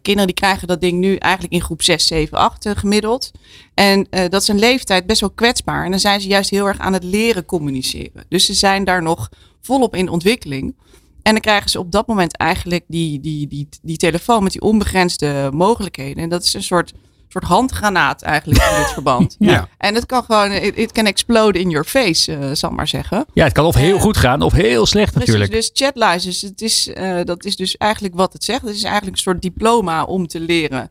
[0.02, 3.30] kinderen die krijgen dat ding nu eigenlijk in groep 6, 7, 8 gemiddeld.
[3.74, 5.84] En dat is een leeftijd best wel kwetsbaar.
[5.84, 8.24] En dan zijn ze juist heel erg aan het leren communiceren.
[8.28, 9.28] Dus ze zijn daar nog
[9.60, 10.74] volop in ontwikkeling.
[11.22, 14.60] En dan krijgen ze op dat moment eigenlijk die, die, die, die telefoon met die
[14.60, 16.22] onbegrensde mogelijkheden.
[16.22, 16.92] En dat is een soort
[17.28, 19.36] soort handgranaat eigenlijk in dit verband.
[19.48, 19.68] Ja.
[19.78, 23.26] En het kan gewoon, it, it can explode in your face, uh, zal maar zeggen.
[23.32, 25.60] Ja, het kan of heel uh, goed gaan of heel slecht precies, natuurlijk.
[25.60, 28.62] Dus chatlicense, het is, uh, dat is dus eigenlijk wat het zegt.
[28.62, 30.90] Het is eigenlijk een soort diploma om te leren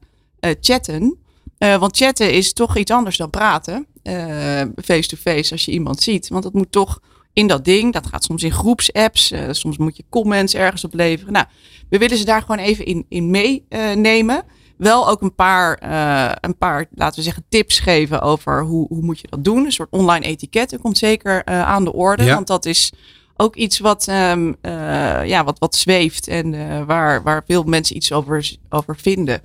[0.61, 1.17] chatten.
[1.57, 3.87] want chatten is toch iets anders dan praten.
[4.83, 6.27] Face-to-face -face als je iemand ziet.
[6.27, 6.99] Want dat moet toch
[7.33, 7.93] in dat ding.
[7.93, 9.33] Dat gaat soms in groepsapps.
[9.51, 11.33] soms moet je comments ergens op leveren.
[11.33, 11.45] Nou,
[11.89, 14.43] we willen ze daar gewoon even in, in meenemen
[14.77, 19.01] wel ook een paar, uh, een paar, laten we zeggen, tips geven over hoe, hoe
[19.01, 19.65] moet je dat doen.
[19.65, 22.23] Een soort online etiketten komt zeker uh, aan de orde.
[22.23, 22.33] Ja.
[22.33, 22.91] Want dat is
[23.35, 28.11] ook iets wat, um, uh, ja, wat, wat zweeft en waar, waar veel mensen iets
[28.11, 29.41] over, over vinden.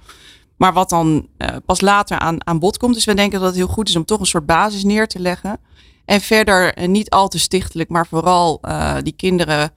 [0.57, 1.29] Maar wat dan
[1.67, 2.95] pas later aan, aan bod komt.
[2.95, 5.21] Dus we denken dat het heel goed is om toch een soort basis neer te
[5.21, 5.59] leggen.
[6.05, 8.61] En verder niet al te stichtelijk, maar vooral
[9.03, 9.73] die kinderen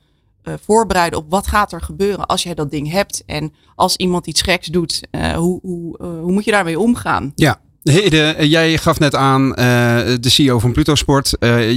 [0.48, 3.24] uh, voorbereiden op wat gaat er gebeuren als jij dat ding hebt.
[3.26, 7.32] En als iemand iets geks doet, uh, hoe, hoe, uh, hoe moet je daarmee omgaan?
[7.36, 7.60] Ja.
[7.92, 11.36] Hede, jij gaf net aan, de CEO van Pluto Sport.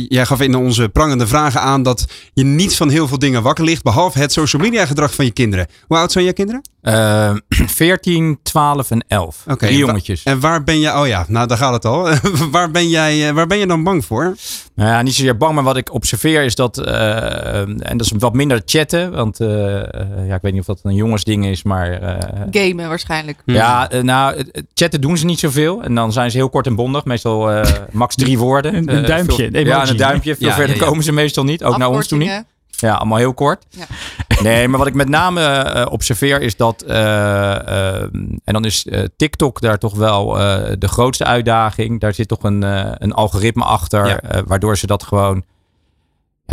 [0.08, 3.64] jij gaf in onze prangende vragen aan dat je niet van heel veel dingen wakker
[3.64, 3.82] ligt.
[3.82, 5.66] Behalve het social media gedrag van je kinderen.
[5.86, 6.62] Hoe oud zijn jouw kinderen?
[6.82, 9.42] Uh, 14, 12 en 11.
[9.48, 10.22] Okay, Drie jongetjes.
[10.22, 12.08] En waar ben je, oh ja, nou daar gaat het al.
[12.50, 14.36] waar, ben jij, waar ben je dan bang voor?
[14.74, 18.12] Nou ja, niet zozeer bang, maar wat ik observeer is dat, uh, en dat is
[18.18, 19.10] wat minder chatten.
[19.10, 19.48] Want uh,
[20.26, 22.00] ja, ik weet niet of dat een jongensding is, maar...
[22.50, 23.38] Gamen waarschijnlijk.
[23.44, 24.44] Ja, nou,
[24.74, 25.82] chatten doen ze niet zoveel.
[25.82, 27.04] En dan zijn ze heel kort en bondig.
[27.04, 28.74] Meestal max drie woorden.
[28.74, 29.48] een, een duimpje.
[29.52, 30.36] Veel, ja, een duimpje.
[30.36, 30.88] Veel ja, verder ja, ja.
[30.88, 31.64] komen ze meestal niet.
[31.64, 32.44] Ook naar ons toe niet.
[32.80, 33.66] Ja, allemaal heel kort.
[33.70, 33.84] Ja.
[34.42, 38.02] Nee, maar wat ik met name uh, observeer is dat, uh, uh,
[38.44, 40.32] en dan is TikTok daar toch wel
[40.78, 42.00] de grootste uitdaging.
[42.00, 42.62] Daar zit toch een,
[43.02, 44.42] een algoritme achter, ja.
[44.46, 45.42] waardoor ze dat gewoon,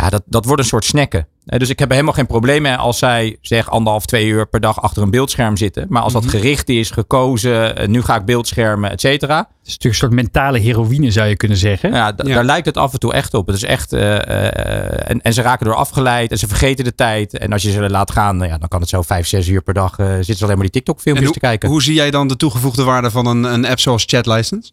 [0.00, 1.26] ja, dat, dat wordt een soort snacken.
[1.44, 4.82] Dus ik heb helemaal geen probleem mee als zij zeg anderhalf, twee uur per dag
[4.82, 5.86] achter een beeldscherm zitten.
[5.88, 9.38] Maar als dat gericht is, gekozen, nu ga ik beeldschermen, et cetera.
[9.38, 11.90] Het is natuurlijk een soort mentale heroïne zou je kunnen zeggen.
[11.90, 12.34] Ja, ja.
[12.34, 13.46] daar lijkt het af en toe echt op.
[13.46, 16.94] Het is echt, uh, uh, en, en ze raken door afgeleid en ze vergeten de
[16.94, 17.38] tijd.
[17.38, 19.74] En als je ze laat gaan, ja, dan kan het zo vijf, zes uur per
[19.74, 21.68] dag uh, zitten ze alleen maar die TikTok filmpjes te kijken.
[21.68, 24.70] Hoe zie jij dan de toegevoegde waarde van een, een app zoals Chat License?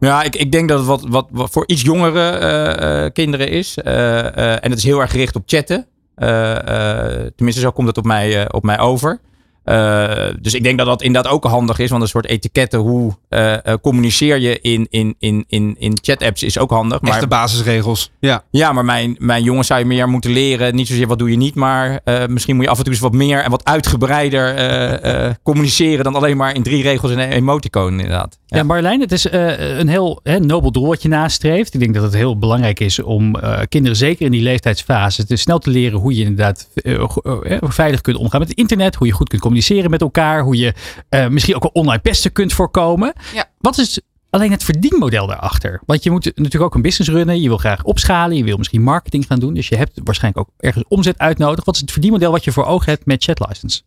[0.00, 3.76] Ja, ik, ik denk dat het wat, wat, wat voor iets jongere kinderen is.
[3.76, 5.86] en het is heel erg gericht op chatten.
[7.36, 9.20] Tenminste, zo komt het op mij, op mij over.
[9.70, 11.90] Eh, dus ik denk dat dat inderdaad ook handig is.
[11.90, 16.42] Want een soort etiketten, hoe eh, eh, communiceer je in, in, in, in, in chat-apps
[16.42, 17.00] is ook handig.
[17.00, 18.10] Maar, Echte basisregels.
[18.20, 18.42] Ja.
[18.50, 20.74] ja, maar mijn, mijn jongens zou je meer moeten leren.
[20.74, 23.02] Niet zozeer wat doe je niet, maar eh, misschien moet je af en toe eens
[23.02, 27.18] wat meer en wat uitgebreider eh, eh, communiceren dan alleen maar in drie regels en
[27.18, 28.38] een emoticon inderdaad.
[28.56, 31.74] Ja, Marlijn, het is eh, een heel hè, nobel doel wat je nastreeft.
[31.74, 35.36] Ik denk dat het heel belangrijk is om eh, kinderen, zeker in die leeftijdsfase, te
[35.36, 36.68] snel te leren hoe je inderdaad
[37.60, 38.94] veilig kunt omgaan met het internet.
[38.94, 40.42] Hoe je goed kunt communiceren met elkaar.
[40.42, 40.74] Hoe je
[41.08, 43.12] eh, misschien ook wel online pesten kunt voorkomen.
[43.34, 43.44] Ja.
[43.58, 45.80] Wat is alleen het verdienmodel daarachter?
[45.86, 47.40] Want je moet natuurlijk ook een business runnen.
[47.40, 48.36] Je wil graag opschalen.
[48.36, 49.54] Je wil misschien marketing gaan doen.
[49.54, 51.66] Dus je hebt waarschijnlijk ook ergens omzet uitnodigd.
[51.66, 53.82] Wat is het verdienmodel wat je voor ogen hebt met Chat License?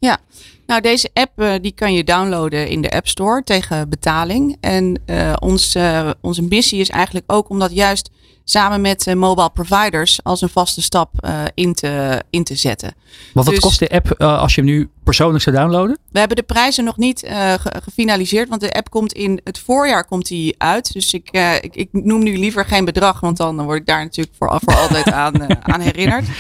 [0.68, 4.58] Nou, deze app eh, die kan je downloaden in de App Store tegen betaling.
[4.60, 5.78] En eh, ons,
[6.22, 8.10] onze missie is eigenlijk ook om dat juist
[8.43, 12.93] samen met eh, mobile providers als een vaste stap eh, in, te, in te zetten.
[13.34, 15.97] Want wat Dus- kost de app eh, als je hem nu persoonlijk zou downloaden?
[16.12, 20.06] We hebben de prijzen nog niet ge- gefinaliseerd, want de app komt in het voorjaar
[20.06, 20.93] komt die uit.
[20.93, 21.29] Dus ik,
[21.62, 24.75] ik, ik noem nu liever geen bedrag, want dan word ik daar natuurlijk voor, voor
[24.75, 26.25] altijd aan, aan herinnerd.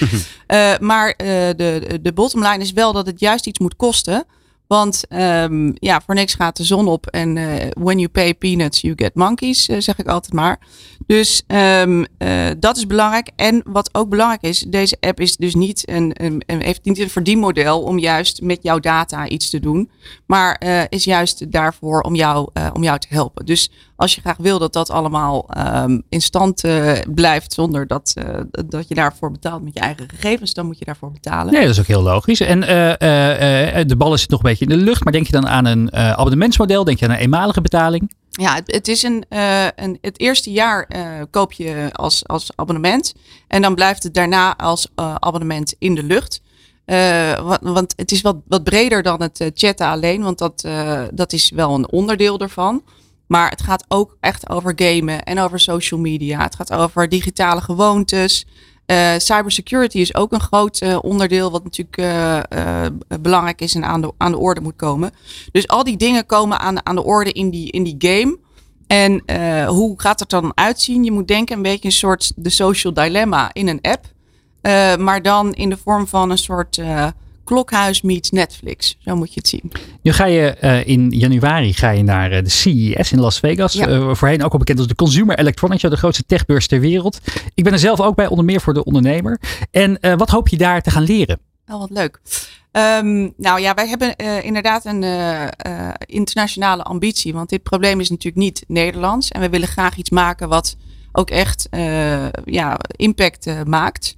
[0.79, 4.25] Maar de, de bottom line is wel dat het juist iets moet kosten.
[4.67, 7.07] Want ehm, ja, voor niks gaat de zon op.
[7.07, 10.59] En eh, when you pay peanuts, you get monkeys, eh, zeg ik altijd maar.
[11.07, 13.29] Dus ehm, eh, dat is belangrijk.
[13.35, 17.81] En wat ook belangrijk is, deze app is dus niet een, heeft niet een verdienmodel
[17.81, 19.89] om juist met jouw data iets te doen.
[20.25, 23.45] Maar is juist daarvoor om jou, om jou te helpen.
[23.45, 28.13] Dus als je graag wil dat dat allemaal ehm, in stand eh, blijft zonder dat,
[28.15, 31.53] eh, dat je daarvoor betaalt met je eigen gegevens, dan moet je daarvoor betalen.
[31.53, 32.39] Nee, dat is ook heel logisch.
[32.39, 35.03] En eh, de ballen zitten nog een beetje in de lucht.
[35.03, 36.83] Maar denk je dan aan een abonnementsmodel?
[36.83, 38.13] Denk je aan een eenmalige betaling?
[38.29, 39.25] Ja, het, het is een,
[39.75, 39.97] een.
[40.01, 40.87] Het eerste jaar
[41.29, 43.13] koop je als, als abonnement.
[43.47, 44.87] En dan blijft het daarna als
[45.19, 46.41] abonnement in de lucht.
[47.43, 50.23] Want, want het is wat, wat breder dan het chatten alleen.
[50.23, 50.67] Want dat,
[51.13, 52.83] dat is wel een onderdeel ervan.
[53.33, 56.41] Maar het gaat ook echt over gamen en over social media.
[56.41, 58.45] Het gaat over digitale gewoontes.
[58.85, 62.85] Eh, cybersecurity is ook een groot eh, onderdeel, wat natuurlijk eh,
[63.21, 65.11] belangrijk is en aan de, aan de orde moet komen.
[65.51, 68.37] Dus al die dingen komen aan, aan de orde in die, in die game.
[68.87, 69.23] En
[69.67, 71.03] hoe gaat het dan uitzien?
[71.03, 74.05] Je moet denken een beetje een soort de social dilemma in een app.
[75.01, 76.81] Maar dan in de vorm van een soort
[77.43, 78.97] klokhuis meets Netflix.
[78.99, 79.71] Zo moet je het zien.
[80.01, 83.73] Nu ga je eh, in januari ga je naar eh, de CES in Las Vegas.
[83.73, 83.87] Ja.
[83.87, 87.19] Eh, voorheen ook al bekend als de Consumer Electronics Show, de grootste techbeurs ter wereld.
[87.53, 89.39] Ik ben er zelf ook bij, onder meer voor de ondernemer.
[89.71, 91.39] En wat hoop je daar te gaan leren?
[91.67, 92.21] Oh, wat leuk.
[92.71, 95.03] Ehm, nou ja, wij hebben inderdaad een
[96.05, 97.33] internationale ambitie.
[97.33, 99.29] Want dit probleem is natuurlijk niet Nederlands.
[99.29, 100.75] En we willen graag iets maken wat
[101.11, 101.67] ook echt
[102.45, 104.15] ja, impact maakt.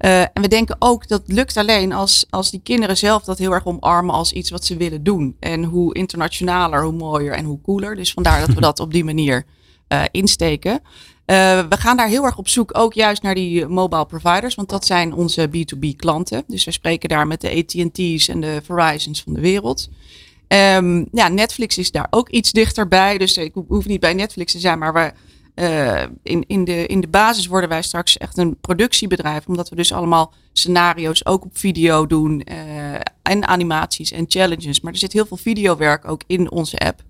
[0.00, 3.52] Eh, en we denken ook dat lukt alleen als, als die kinderen zelf dat heel
[3.52, 5.36] erg omarmen als iets wat ze willen doen.
[5.40, 7.96] En hoe internationaler, hoe mooier en hoe cooler.
[7.96, 9.44] Dus vandaar dat we dat op die manier
[9.88, 10.80] eh, insteken.
[11.24, 11.36] Eh,
[11.68, 14.86] we gaan daar heel erg op zoek, ook juist naar die mobile providers, want dat
[14.86, 16.44] zijn onze B2B klanten.
[16.46, 19.88] Dus we spreken daar met de AT&T's en de Verizons van de wereld.
[20.48, 24.52] Ehm, ja, Netflix is daar ook iets dichterbij, dus ik ho- hoef niet bij Netflix
[24.52, 25.12] te zijn, maar we,
[25.54, 29.76] eh, in, in, de, in de basis worden wij straks echt een productiebedrijf, omdat we
[29.76, 34.80] dus allemaal scenario's ook op video doen eh, en animaties en challenges.
[34.80, 37.02] Maar er zit heel veel videowerk ook in onze app.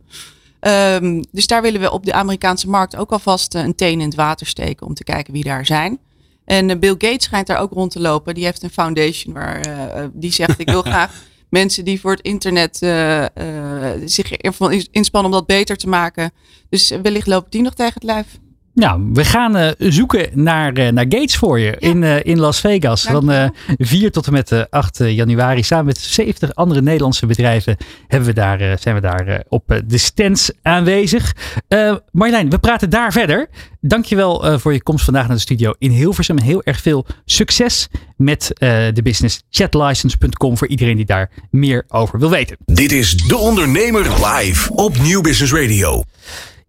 [0.61, 4.07] Ehm, dus daar willen we op de Amerikaanse markt ook alvast eh, een teen in
[4.07, 5.99] het water steken om te kijken wie daar zijn.
[6.45, 8.35] En Bill Gates schijnt daar ook rond te lopen.
[8.35, 12.21] Die heeft een foundation waar eh, die zegt: Ik wil graag mensen die voor het
[12.21, 13.25] internet eh,
[14.05, 16.33] zich ervan inspannen om dat beter te maken.
[16.69, 18.27] Dus eh, wellicht loopt die nog tegen het lijf.
[18.81, 22.61] Nou, we gaan eh, zoeken naar, eh, naar Gates voor je in, eh, in Las
[22.61, 23.03] Vegas.
[23.03, 23.87] Van eh, Dankjewel.
[23.87, 25.63] 4 tot en met eh, 8 januari.
[25.63, 27.77] Samen met 70 andere Nederlandse bedrijven
[28.09, 31.35] hebben we daar, zijn we daar op de stands aanwezig.
[31.69, 33.49] Eh Marjolein, we praten daar verder.
[33.81, 36.39] Dankjewel eh voor je komst vandaag naar de studio in Hilversum.
[36.39, 42.19] Heel erg veel succes met eh, de business chatlicense.com voor iedereen die daar meer over
[42.19, 42.57] wil weten.
[42.65, 46.05] Dit is De Ondernemer live op Nieuw Business Radio.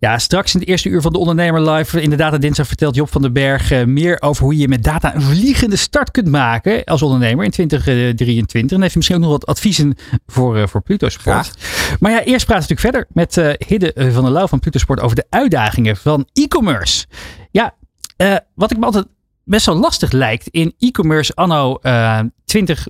[0.02, 2.02] Ja, straks in het eerste uur van de Ondernemer Live.
[2.02, 5.22] Inderdaad, dinsdag vertelt Job van den Berg eh, meer over hoe je met data een
[5.22, 8.78] vliegende start kunt maken als ondernemer in 2023.
[8.78, 9.96] En heeft hij misschien ook nog wat adviezen
[10.28, 11.54] voor, eh, voor Pluto Sport.
[12.00, 14.60] Maar ja, eerst praten we natuurlijk verder met eh Hidde eh, van der Lauw van
[14.60, 17.06] Pluto Sport over de uitdagingen van e-commerce.
[17.52, 17.76] Ja,
[18.18, 19.06] eh, wat ik me altijd
[19.44, 22.88] best wel lastig lijkt in e-commerce anno eh 20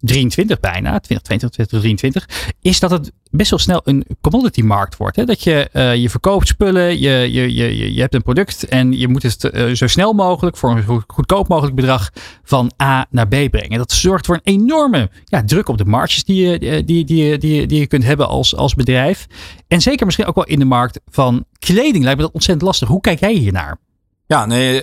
[0.00, 5.16] 2023 bijna, 2020, 2023, is dat het best wel snel een commodity markt wordt.
[5.16, 5.24] Hè?
[5.24, 9.08] Dat je, uh, je verkoopt spullen, je, je, je, je hebt een product en je
[9.08, 12.10] moet het uh, zo snel mogelijk voor een goedkoop mogelijk bedrag
[12.42, 13.78] van A naar B brengen.
[13.78, 17.38] Dat zorgt voor een enorme ja, druk op de marges die je, die, die, die,
[17.38, 19.26] die, die je kunt hebben als, als bedrijf.
[19.68, 22.88] En zeker misschien ook wel in de markt van kleding lijkt me dat ontzettend lastig.
[22.88, 23.78] Hoe kijk jij hiernaar?
[24.26, 24.82] Ja, nee,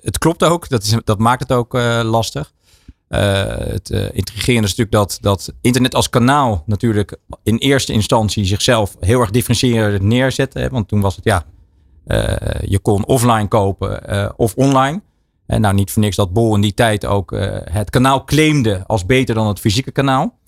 [0.00, 0.68] het klopt ook.
[0.68, 2.52] Dat, is, dat maakt het ook lastig.
[3.08, 8.96] Uh, het intrigerende is natuurlijk dat, dat internet als kanaal natuurlijk in eerste instantie zichzelf
[9.00, 10.58] heel erg differentiërend neerzette.
[10.58, 10.68] Hè?
[10.68, 11.44] Want toen was het ja,
[12.64, 15.02] je kon offline kopen of online.
[15.46, 17.30] En nou, niet voor niks dat Bol in die tijd ook
[17.70, 20.38] het kanaal claimde als beter dan het fysieke kanaal.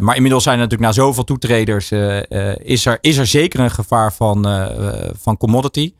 [0.00, 1.90] Maar inmiddels zijn er natuurlijk na zoveel toetreders,
[2.62, 4.46] is, er, is er zeker een gevaar van,
[5.18, 5.94] van commodity.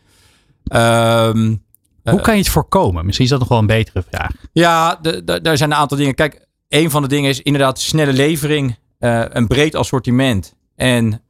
[0.72, 1.62] Um,
[2.02, 3.04] Hoe kan je het voorkomen?
[3.04, 4.30] Misschien is dat nog wel een betere vraag.
[4.52, 5.00] Ja,
[5.42, 6.14] daar zijn een aantal dingen.
[6.14, 11.22] Kijk, een van de dingen is inderdaad snelle levering, een breed assortiment en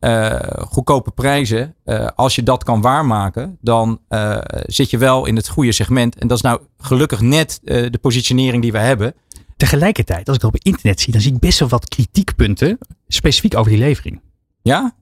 [0.68, 1.74] goedkope prijzen.
[2.14, 4.00] als je dat kan waarmaken, dan
[4.52, 6.18] zit je wel in het goede segment.
[6.18, 9.14] En dat is nou gelukkig net de positionering die we hebben.
[9.56, 13.56] Tegelijkertijd, als ik dat op internet zie, dan zie ik best wel wat kritiekpunten specifiek
[13.56, 14.20] over die levering.
[14.62, 14.94] Ja?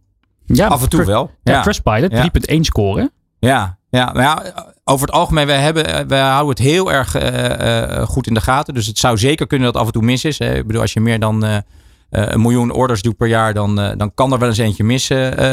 [0.46, 1.30] Ja, af en toe wel.
[1.42, 1.62] Ja, ja.
[1.62, 2.12] Trustpilot,
[2.50, 3.12] 3.1 scoren.
[3.38, 4.42] Ja, ja, maar ja,
[4.84, 8.40] over het algemeen, wij, hebben, wij houden het heel erg uh, uh, goed in de
[8.40, 8.74] gaten.
[8.74, 10.38] Dus het zou zeker kunnen dat af en toe mis is.
[10.38, 10.54] Hè.
[10.54, 11.62] Ik bedoel, als je meer dan
[12.10, 15.10] een miljoen orders doet per jaar, dan, dan kan er wel eens eentje mis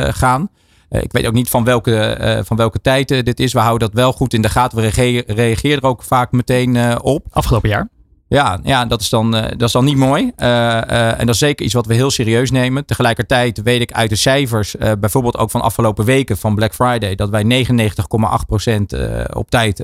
[0.08, 0.50] gaan.
[0.89, 3.54] ik weet ook niet van welke, van welke tijd dit is.
[3.54, 4.78] We houden dat wel goed in de gaten.
[4.78, 7.26] We reageren er ook vaak meteen op.
[7.32, 7.89] Afgelopen jaar?
[8.29, 10.23] Ja, ja dat, is dan, uh, dat is dan niet mooi.
[10.23, 12.85] Uh, uh, en dat is zeker iets wat we heel serieus nemen.
[12.85, 17.29] Tegelijkertijd weet ik uit de cijfers, bijvoorbeeld ook van afgelopen weken van Black Friday, dat
[17.29, 19.81] wij 99,8% op tijd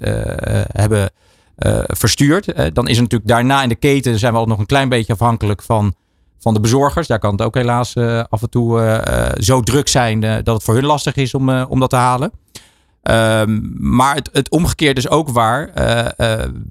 [0.71, 1.11] hebben
[1.87, 2.73] verstuurd.
[2.75, 5.61] dan is natuurlijk daarna in de keten zijn we ook nog een klein beetje afhankelijk
[5.61, 5.95] van,
[6.39, 7.07] van de bezorgers.
[7.07, 7.95] Daar kan het ook helaas
[8.29, 9.01] af en toe
[9.37, 12.31] zo druk zijn dat het voor hun lastig is om, om dat te halen.
[13.03, 15.71] Um, maar het, het omgekeerde is ook waar.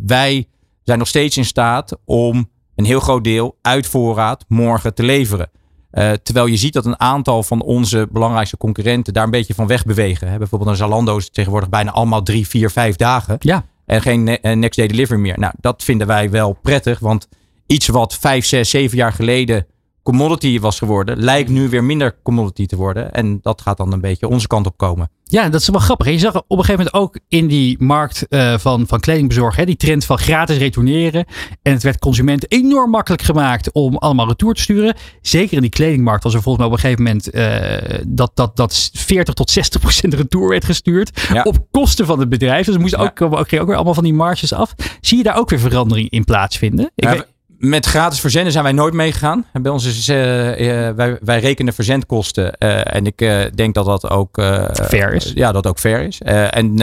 [0.06, 0.46] wij
[0.84, 5.50] zijn nog steeds in staat om een heel groot deel uit voorraad morgen te leveren.
[5.92, 9.66] Uh, terwijl je ziet dat een aantal van onze belangrijkste concurrenten daar een beetje van
[9.66, 10.28] wegbewegen.
[10.28, 10.38] Hè.
[10.38, 13.36] Bijvoorbeeld een Zalando is tegenwoordig bijna allemaal drie, vier, vijf dagen.
[13.38, 13.64] Ja.
[13.86, 15.38] En geen eh, next day delivery meer.
[15.38, 16.98] Nou, dat vinden wij wel prettig.
[16.98, 17.28] Want
[17.66, 19.66] iets wat vijf, zes, zeven jaar geleden
[20.02, 23.12] commodity was geworden, lijkt nu weer minder commodity te worden.
[23.12, 25.10] En dat gaat dan een beetje onze kant op komen.
[25.24, 26.06] Ja, dat is wel grappig.
[26.06, 29.64] Je zag op een gegeven moment ook in die markt uh, van, van kledingbezorg, hè,
[29.64, 31.24] die trend van gratis retourneren.
[31.62, 34.94] En het werd consumenten enorm makkelijk gemaakt om allemaal retour te sturen.
[35.20, 38.56] Zeker in die kledingmarkt was er volgens mij op een gegeven moment uh, dat, dat,
[38.56, 41.20] dat 40 tot 60 procent retour werd gestuurd.
[41.32, 41.42] Ja.
[41.42, 42.66] Op kosten van het bedrijf.
[42.66, 43.06] Dus we moesten ja.
[43.06, 44.74] ook, ook, ook weer allemaal van die marges af.
[45.00, 46.90] Zie je daar ook weer verandering in plaatsvinden?
[46.94, 47.26] Ik ja, weet,
[47.62, 49.46] met gratis verzenden zijn wij nooit meegegaan.
[49.52, 52.56] Bij ons is, uh, wij, wij rekenen verzendkosten.
[52.58, 53.18] Uh, en ik
[53.54, 55.32] denk dat dat ook fair is.
[55.34, 56.20] ja, dat ook fair is.
[56.20, 56.78] en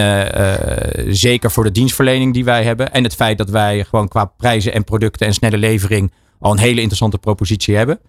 [1.15, 2.93] zeker voor de dienstverlening die wij hebben.
[2.93, 6.57] En het feit dat wij gewoon qua prijzen en producten en snelle levering al een
[6.57, 7.99] hele interessante propositie hebben.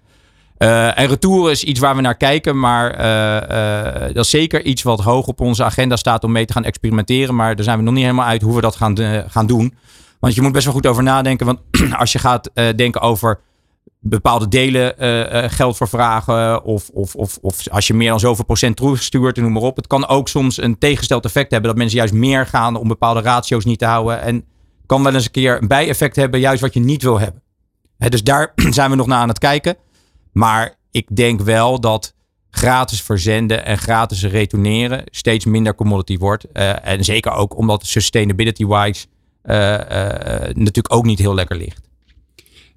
[0.95, 2.99] en retour is iets waar we naar kijken, maar
[4.13, 7.35] dat is zeker iets wat hoog op onze agenda staat om mee te gaan experimenteren.
[7.35, 8.97] Maar daar zijn we nog niet helemaal uit hoe we dat gaan,
[9.29, 9.75] gaan doen.
[10.21, 11.47] Want je moet best wel goed over nadenken.
[11.47, 11.61] Want
[11.99, 13.41] als je gaat uh, denken over
[14.01, 16.65] bepaalde delen uh, uh, geld voor vragen.
[16.65, 19.77] Of, of, of, of als je meer dan zoveel procent terugstuurt en noem maar op.
[19.77, 21.71] Het kan ook soms een tegengesteld effect hebben.
[21.71, 24.21] Dat mensen juist meer gaan om bepaalde ratio's niet te houden.
[24.21, 24.45] En
[24.87, 26.41] kan wel eens een keer een bijeffect hebben.
[26.41, 27.43] Juist wat je niet wil hebben.
[27.99, 29.77] Dus daar zijn we nog naar aan het kijken.
[30.33, 32.15] Maar ik denk wel dat
[32.51, 36.53] gratis verzenden en gratis retourneren steeds minder commodity wordt.
[36.53, 39.07] En zeker ook omdat sustainability-wise
[40.55, 41.81] natuurlijk ook niet heel lekker ligt.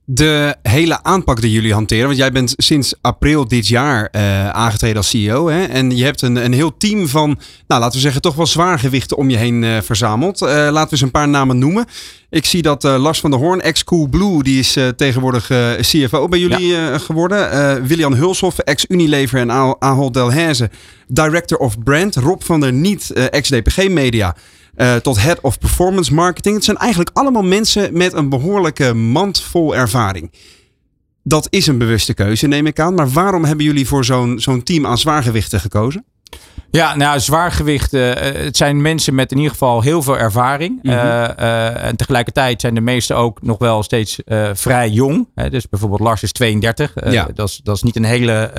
[0.05, 4.97] De hele aanpak die jullie hanteren, want jij bent sinds april dit jaar uh, aangetreden
[4.97, 5.49] als CEO.
[5.49, 5.63] Hè?
[5.63, 9.17] En je hebt een, een heel team van, nou laten we zeggen, toch wel zwaargewichten
[9.17, 10.41] om je heen uh, verzameld.
[10.41, 11.85] Uh, laten we eens een paar namen noemen.
[12.29, 16.67] Ik zie dat Lars van der Hoorn, ex-Cool Blue, die is tegenwoordig CFO bij jullie
[16.67, 16.97] ja.
[16.97, 17.87] geworden.
[17.87, 20.69] William Hulshoff, ex-Unilever en Ahold Delhaize,
[21.07, 22.15] Director of Brand.
[22.15, 24.35] Rob van der Niet, ex-DPG Media.
[24.75, 26.55] Uh, tot Head of Performance Marketing.
[26.55, 30.31] Het zijn eigenlijk allemaal mensen met een behoorlijke mand vol ervaring.
[31.23, 32.93] Dat is een bewuste keuze, neem ik aan.
[32.93, 36.05] Maar waarom hebben jullie voor zo'n zo'n team aan zwaargewichten gekozen?
[36.75, 38.35] Ja, nou, zwaargewichten.
[38.35, 40.79] Uh, het zijn mensen met in ieder geval heel veel ervaring.
[40.81, 40.99] Mm -hmm.
[40.99, 44.19] uh, uh, en tegelijkertijd zijn de meesten ook nog wel steeds
[44.53, 45.27] vrij jong.
[45.49, 46.93] dus bijvoorbeeld Lars is 32.
[47.09, 47.27] Ja.
[47.33, 48.51] dat, is, dat is niet een hele.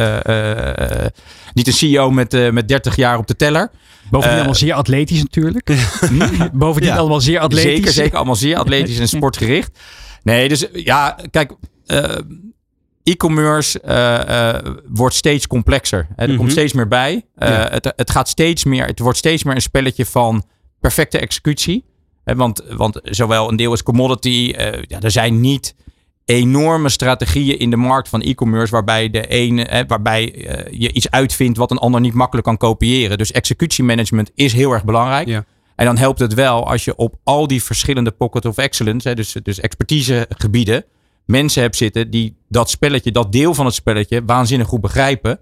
[1.55, 3.71] niet een CEO met, met 30 jaar op de teller.
[4.11, 5.71] Bovendien allemaal zeer atletisch natuurlijk.
[6.53, 6.97] Bovendien ja.
[6.97, 7.73] allemaal zeer atletisch.
[7.73, 8.17] Zeker, zeker.
[8.17, 9.79] Allemaal zeer atletisch en sportgericht.
[10.23, 11.53] Nee, dus ja, kijk,
[11.87, 12.05] eh,
[13.05, 16.07] e-commerce eh, eh, wordt steeds complexer.
[16.17, 16.39] Hè, er Mhm.
[16.39, 17.25] komt steeds meer bij.
[17.35, 17.69] Eh, Ja.
[17.71, 20.45] het, het gaat steeds meer, het wordt steeds meer een spelletje van
[20.81, 21.85] perfecte executie.
[22.25, 24.53] Hè, want, want zowel een deel is commodity.
[24.89, 25.75] ja, er zijn niet
[26.25, 30.23] enorme strategieën in de markt van e-commerce waarbij, de ene, eh, waarbij
[30.71, 33.19] je iets uitvindt wat een ander niet makkelijk kan kopiëren.
[33.19, 35.29] Dus executiemanagement is heel erg belangrijk.
[35.29, 35.45] Ja.
[35.77, 39.15] En dan helpt het wel als je op al die verschillende pocket of excellence, hè,
[39.15, 40.85] dus, dus expertisegebieden,
[41.27, 45.39] mensen hebt zitten die dat spelletje, dat deel van het spelletje, waanzinnig goed begrijpen.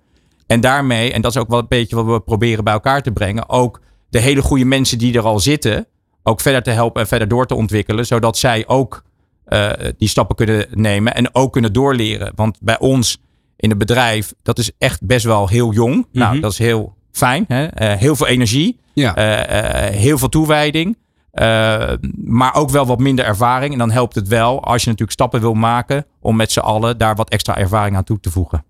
[0.47, 3.11] En daarmee, en dat is ook wel een beetje wat we proberen bij elkaar te
[3.13, 3.81] brengen, ook
[4.11, 5.87] de hele goede mensen die er al zitten,
[6.23, 9.03] ook verder te helpen en verder door te ontwikkelen, zodat zij ook
[9.45, 12.33] eh, die stappen kunnen nemen en ook kunnen doorleren.
[12.35, 13.19] Want bij ons
[13.57, 16.07] in het bedrijf, dat is echt best wel heel jong.
[16.13, 16.41] Nou, Mhm.
[16.43, 17.45] dat is heel fijn.
[17.49, 17.67] Hè?
[17.67, 18.79] Eh, heel veel energie.
[18.95, 19.15] Ja.
[19.17, 20.97] Eh, heel veel toewijding.
[21.33, 21.93] Eh,
[22.25, 23.73] maar ook wel wat minder ervaring.
[23.73, 26.99] En dan helpt het wel als je natuurlijk stappen wil maken om met z'n allen
[26.99, 28.65] daar wat extra ervaring aan toe te voegen.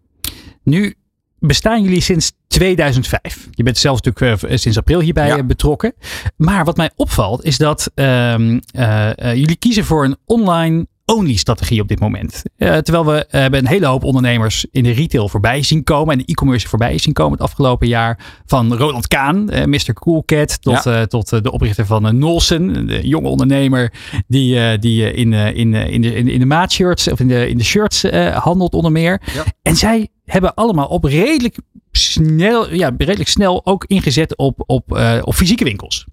[0.63, 0.95] Nu
[1.39, 3.49] bestaan jullie sinds 2005.
[3.51, 5.37] Je bent zelf natuurlijk eh, sinds april hierbij Ja.
[5.37, 5.95] eh, betrokken.
[6.37, 11.37] Maar wat mij opvalt is dat ehm, eh, eh, jullie kiezen voor een online only
[11.37, 12.43] strategie op dit moment.
[12.57, 16.13] Eh, terwijl we eh, hebben een hele hoop ondernemers in de retail voorbij zien komen
[16.13, 18.43] en de e-commerce voorbij zien komen het afgelopen jaar.
[18.47, 19.93] Van Roland Kaan, eh, Mr.
[19.93, 23.93] Coolcat, tot, eh, tot eh, de oprichter van eh, Nolsen, de jonge ondernemer
[24.29, 27.09] die, eh, die eh, in, eh, in, eh, in, de, in, de- in de maatshirts
[27.09, 29.21] of in de, in de shirts eh, handelt onder meer.
[29.35, 29.45] Ja.
[29.63, 31.57] En zij hebben allemaal op redelijk
[31.91, 36.07] snel, ja, redelijk snel ook ingezet op, op, eh, op fysieke winkels.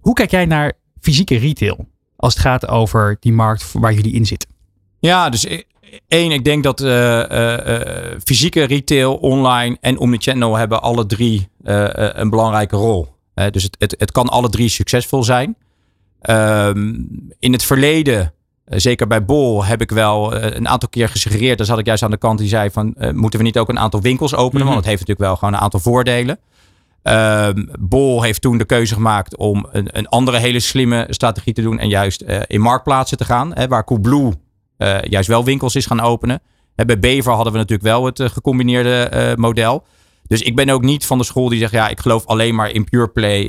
[0.00, 1.90] Hoe kijk jij naar fysieke retail
[2.22, 4.48] als het gaat over die markt waar jullie in zitten?
[4.98, 5.62] Ja, dus eh,
[6.08, 11.48] één, ik denk dat eh, eh, eh, fysieke retail, online en omnichannel hebben alle drie
[11.62, 13.08] een belangrijke rol.
[13.50, 15.56] Dus het, het, het kan alle drie succesvol zijn.
[16.20, 16.94] Ehm,
[17.38, 18.32] in het verleden,
[18.66, 21.58] zeker bij Bol, heb ik wel een aantal keer gesuggereerd.
[21.58, 23.78] Daar zat ik juist aan de kant die zei van, moeten we niet ook een
[23.78, 24.64] aantal winkels openen?
[24.66, 26.38] Want het heeft natuurlijk wel gewoon een aantal voordelen.
[27.02, 31.62] Ehm, Bol heeft toen de keuze gemaakt om een, een andere hele slimme strategie te
[31.62, 31.78] doen.
[31.78, 33.54] En juist eh, in marktplaatsen te gaan.
[33.54, 34.32] Hè, waar Coolblue
[34.76, 36.40] eh, juist wel winkels is gaan openen.
[36.74, 39.84] Bij Bever hadden we natuurlijk wel het eh, gecombineerde model.
[40.26, 42.70] Dus ik ben ook niet van de school die zegt, ja, ik geloof alleen maar
[42.70, 43.48] in pure play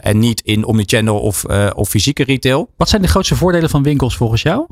[0.00, 2.70] en niet in omnichannel of, of fysieke retail.
[2.76, 4.66] Wat zijn de grootste voordelen van winkels volgens jou?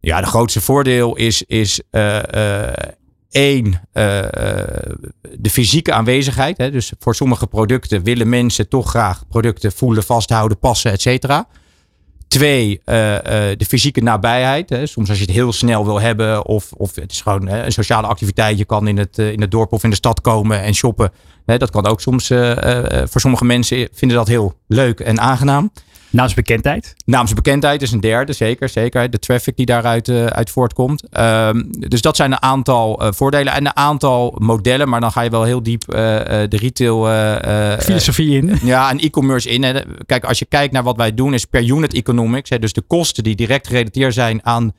[0.00, 1.80] Ja, de grootste voordeel is, is
[3.30, 4.94] één, eh, eh,
[5.38, 6.58] de fysieke aanwezigheid.
[6.58, 6.70] Hè.
[6.70, 11.46] Dus voor sommige producten willen mensen toch graag producten voelen, vasthouden, passen, et cetera.
[12.28, 12.94] Twee, eh,
[13.56, 14.68] de fysieke nabijheid.
[14.70, 14.86] Hè.
[14.86, 17.72] Soms als je het heel snel wil hebben of, of het is gewoon hè, een
[17.72, 18.58] sociale activiteit.
[18.58, 21.12] Je kan in het, in het dorp of in de stad komen en shoppen.
[21.44, 22.26] Dat kan ook soms,
[23.04, 25.70] voor sommige mensen vinden dat heel leuk en aangenaam.
[26.16, 26.94] Naamsbekendheid.
[27.04, 28.68] Naamsbekendheid is een derde, zeker.
[28.68, 31.02] Zeker de traffic die daaruit eh, uit voortkomt.
[31.10, 34.88] Ehm, dus dat zijn een aantal eh, voordelen en een aantal modellen.
[34.88, 35.94] Maar dan ga je wel heel diep eh,
[36.48, 37.04] de retail...
[37.80, 38.58] Filosofie in.
[38.62, 39.62] ja, en e-commerce in.
[39.62, 39.80] Hè.
[40.06, 42.50] Kijk, als je kijkt naar wat wij doen, is per unit economics.
[42.50, 44.72] Hè, dus de kosten die direct gerelateerd zijn aan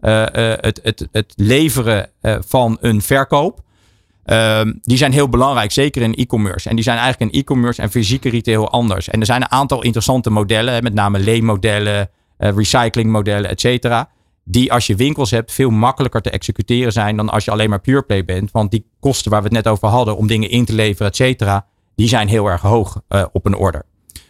[0.00, 2.08] het, het, het leveren
[2.46, 3.62] van een verkoop.
[4.30, 6.68] Ehm, die zijn heel belangrijk, zeker in e-commerce.
[6.68, 9.08] En die zijn eigenlijk in e-commerce en fysieke retail anders.
[9.08, 14.08] En er zijn een aantal interessante modellen, met name leenmodellen, eh recyclingmodellen, et cetera.
[14.44, 17.80] Die als je winkels hebt veel makkelijker te executeren zijn dan als je alleen maar
[17.80, 18.50] pure play bent.
[18.50, 21.16] Want die kosten waar we het net over hadden om dingen in te leveren, et
[21.16, 23.82] cetera, die zijn heel erg hoog eh, op een order.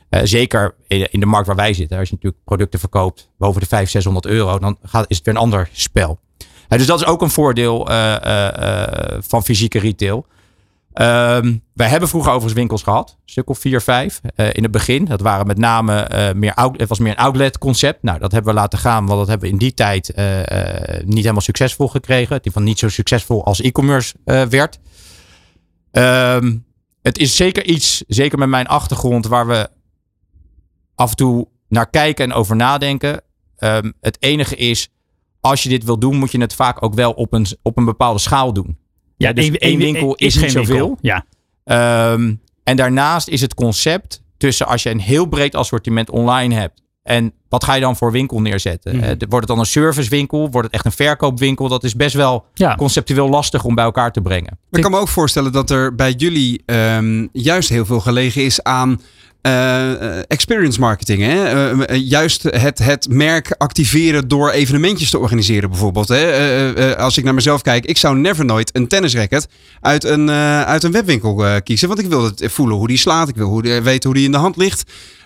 [0.08, 1.98] Eh, zeker in, in de markt waar wij zitten.
[1.98, 5.34] Als je natuurlijk producten verkoopt boven de 500, 600 euro, dan gaat, is het weer
[5.34, 6.18] een ander spel.
[6.78, 10.26] Dus dat is ook een voordeel eh, eh, eh, van fysieke retail.
[10.92, 15.04] Ehm, wij hebben vroeger overigens winkels gehad, stuk of vier, vijf eh, in het begin.
[15.04, 18.02] Dat waren met name meer, out, het was meer een outlet concept.
[18.02, 20.12] Nou, dat hebben we laten gaan, want dat hebben we in die tijd
[21.04, 22.34] niet helemaal succesvol gekregen.
[22.36, 24.14] Het van niet zo succesvol als e-commerce
[24.48, 24.78] werd.
[25.90, 26.56] Ehm,
[27.02, 29.68] het is zeker iets, zeker met mijn achtergrond, waar we
[30.94, 33.20] af en toe naar kijken en over nadenken.
[33.56, 34.88] Ehm, het enige is,
[35.40, 37.84] als je dit wil doen, moet je het vaak ook wel op een, op een
[37.84, 38.78] bepaalde schaal doen.
[39.16, 40.76] Ja, dus één- winkel één- is niet geen zoveel.
[40.86, 40.98] winkel.
[41.00, 41.24] Ja.
[41.64, 42.34] Ehm,
[42.64, 46.82] en daarnaast is het concept tussen als je een heel breed assortiment online hebt.
[47.02, 48.96] En wat ga je dan voor winkel neerzetten?
[48.96, 49.04] Mhm.
[49.04, 50.50] Eh, wordt het dan een servicewinkel?
[50.50, 51.68] Wordt het echt een verkoopwinkel?
[51.68, 52.74] Dat is best wel Ja.
[52.74, 54.58] conceptueel lastig om bij elkaar te brengen.
[54.70, 58.62] Ik kan me ook voorstellen dat er bij jullie ehm, juist heel veel gelegen is
[58.62, 59.00] aan
[59.42, 61.22] eh, eh, experience marketing.
[61.22, 61.70] Hè?
[61.84, 66.08] Eh, juist het, het merk activeren door evenementjes te organiseren bijvoorbeeld.
[66.08, 66.96] Hè?
[66.96, 69.48] Als ik naar mezelf kijk, ik zou never nooit een tennisracket
[69.80, 71.88] uit een, uit een webwinkel kiezen.
[71.88, 73.28] Want ik wil het voelen hoe die slaat.
[73.28, 74.84] Ik wil hoe weten hoe die in de hand ligt.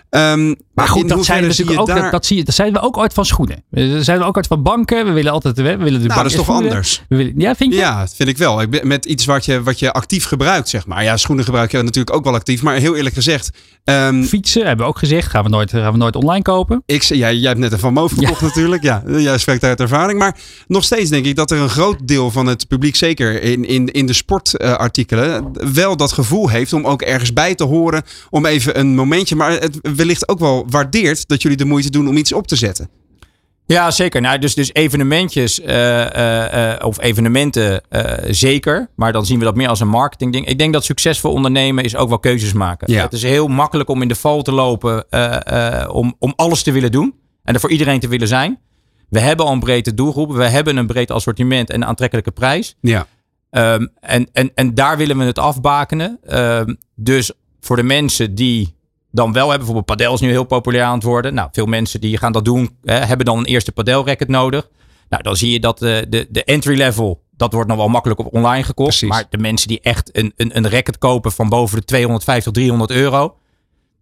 [0.09, 2.73] Ehm, Maar goed, dat, zijn natuurlijk je ook, daar- dat, dat, zie je, dat zijn
[2.73, 3.63] we ook ooit van schoenen.
[3.69, 5.05] Dat zijn we ook ooit van banken.
[5.05, 5.57] We willen altijd...
[5.57, 6.69] We willen de nou, dat is toch schoenen.
[6.69, 7.03] anders?
[7.09, 7.79] We willen, ja, vind je?
[7.79, 8.61] Ja, dat vind ik wel.
[8.61, 11.03] Ik ben, met iets wat je, wat je actief gebruikt, zeg maar.
[11.03, 12.61] Ja, schoenen gebruiken we natuurlijk ook wel actief.
[12.61, 13.49] Maar heel eerlijk gezegd,
[13.83, 15.29] ehm, Fietsen hebben we ook gezegd.
[15.29, 16.83] Gaan we nooit, gaan we nooit online kopen.
[16.85, 18.83] Ik, ja, jij hebt net een Van Moof verkocht natuurlijk.
[18.83, 20.19] Ja, jij spreekt uit ervaring.
[20.19, 20.37] Maar
[20.67, 23.91] nog steeds denk ik dat er een groot deel van het publiek, zeker in, in,
[23.91, 28.03] in de sportartikelen, wel dat gevoel heeft om ook ergens bij te horen.
[28.29, 32.07] Om even een momentje, maar het wellicht ook wel waardeert dat jullie de moeite doen
[32.07, 32.89] om iets op te zetten.
[33.67, 34.21] Ja, zeker.
[34.21, 37.81] Nou, dus, dus evenementjes eh, eh, eh, of evenementen
[38.29, 38.89] zeker.
[38.95, 40.47] Maar dan zien we dat meer als een marketingding.
[40.47, 42.91] Ik denk dat succesvol ondernemen is ook wel keuzes maken.
[42.91, 43.03] Ja.
[43.03, 45.05] Het is heel makkelijk om in de val te lopen
[45.91, 47.15] om, om alles te willen doen.
[47.43, 48.59] En er voor iedereen te willen zijn.
[49.09, 50.31] We hebben al een brede doelgroep.
[50.31, 52.75] We hebben een breed assortiment en een aantrekkelijke prijs.
[52.81, 53.07] Ja.
[53.49, 56.19] Ehm, en, en, en daar willen we het afbakenen.
[56.23, 58.74] Ehm, dus voor de mensen die
[59.15, 61.33] dan wel hebben, bijvoorbeeld padel is nu heel populair aan het worden.
[61.33, 64.69] Nou, veel mensen die gaan dat doen, hè, hebben dan een eerste padelracket nodig.
[65.09, 68.19] Nou, dan zie je dat de, de, de entry level, dat wordt nog wel makkelijk
[68.19, 68.89] op online gekocht.
[68.89, 69.09] Precies.
[69.09, 72.91] Maar de mensen die echt een, een, een racket kopen van boven de 250, 300
[72.91, 73.37] euro.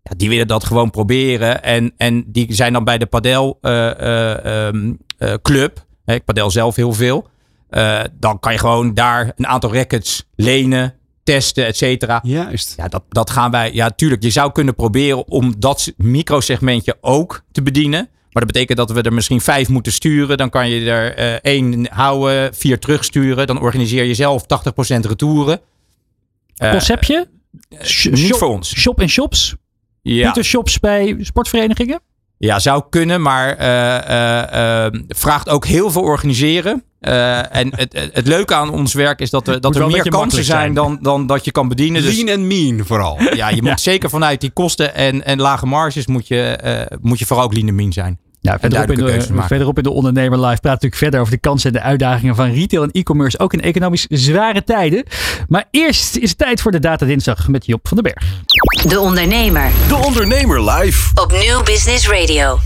[0.03, 1.63] Ja, die willen dat gewoon proberen.
[1.63, 5.85] En, en die zijn dan bij de padel eh, eh, ehm, eh, club.
[6.05, 7.27] Hè, ik padel zelf heel veel.
[7.73, 10.93] Eh, dan kan je gewoon daar een aantal rackets lenen,
[11.23, 12.19] testen, et cetera.
[12.23, 12.73] Juist.
[12.77, 13.73] Ja, dat, dat gaan wij.
[13.73, 14.23] Ja, tuurlijk.
[14.23, 18.09] Je zou kunnen proberen om dat microsegmentje ook te bedienen.
[18.31, 20.37] Maar dat betekent dat we er misschien vijf moeten sturen.
[20.37, 23.47] Dan kan je er eh, één houden, vier terugsturen.
[23.47, 24.45] Dan organiseer je zelf 80%
[24.99, 25.59] retouren.
[26.55, 27.27] Eh, Conceptje?
[27.69, 28.75] niet shop, voor ons.
[28.79, 29.55] Shop en shops?
[30.01, 31.99] Ja, Pieter shops bij sportverenigingen?
[32.37, 36.83] ja, zou kunnen, maar eh, eh, eh, vraagt ook heel veel organiseren.
[37.03, 40.09] Eh, en het, het, het leuke aan ons werk is dat, er- dat er meer
[40.09, 40.73] kansen zijn zijn.
[40.73, 42.01] dan, dan dat je kan bedienen.
[42.01, 43.19] Dus Lean en mean vooral.
[43.35, 47.19] ja, je moet zeker vanuit die kosten en, en lage marges moet je, eh, moet
[47.19, 48.19] je vooral ook lean en mean zijn.
[48.41, 49.47] Ja, verderop in, de, maken.
[49.47, 52.51] verderop in de Ondernemer Live praat natuurlijk verder over de kansen en de uitdagingen van
[52.51, 55.03] retail en e-commerce, ook in economisch zware tijden.
[55.47, 58.33] Maar eerst is het tijd voor de Data Dinsdag met Job van den Berg.
[58.91, 61.09] De Ondernemer De Ondernemer live.
[61.21, 62.59] op Nieuw Business Radio.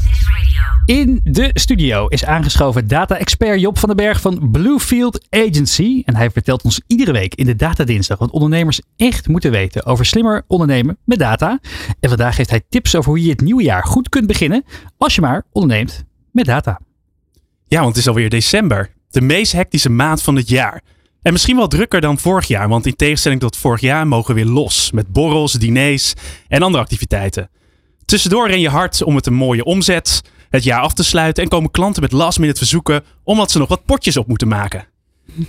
[0.88, 6.02] In de studio is aangeschoven data-expert Job van den Berg van Bluefield Agency.
[6.06, 9.86] En hij vertelt ons iedere week in de Data Dinsdag wat ondernemers echt moeten weten
[9.86, 11.60] over slimmer ondernemen met data.
[12.00, 14.64] En vandaag geeft hij tips over hoe je het nieuwe jaar goed kunt beginnen
[14.98, 16.80] als je maar onderneemt met data.
[17.66, 18.94] Ja, want het is alweer december.
[19.10, 20.82] De meest hectische maand van het jaar.
[21.22, 24.44] En misschien wel drukker dan vorig jaar, want in tegenstelling tot vorig jaar mogen we
[24.44, 24.92] weer los.
[24.92, 26.14] Met borrels, diners
[26.48, 27.50] en andere activiteiten.
[28.06, 31.50] Tussendoor ren je hard om het een mooie omzet, het jaar af te sluiten en
[31.50, 34.88] komen klanten met last minute verzoeken omdat ze nog wat potjes op moeten maken.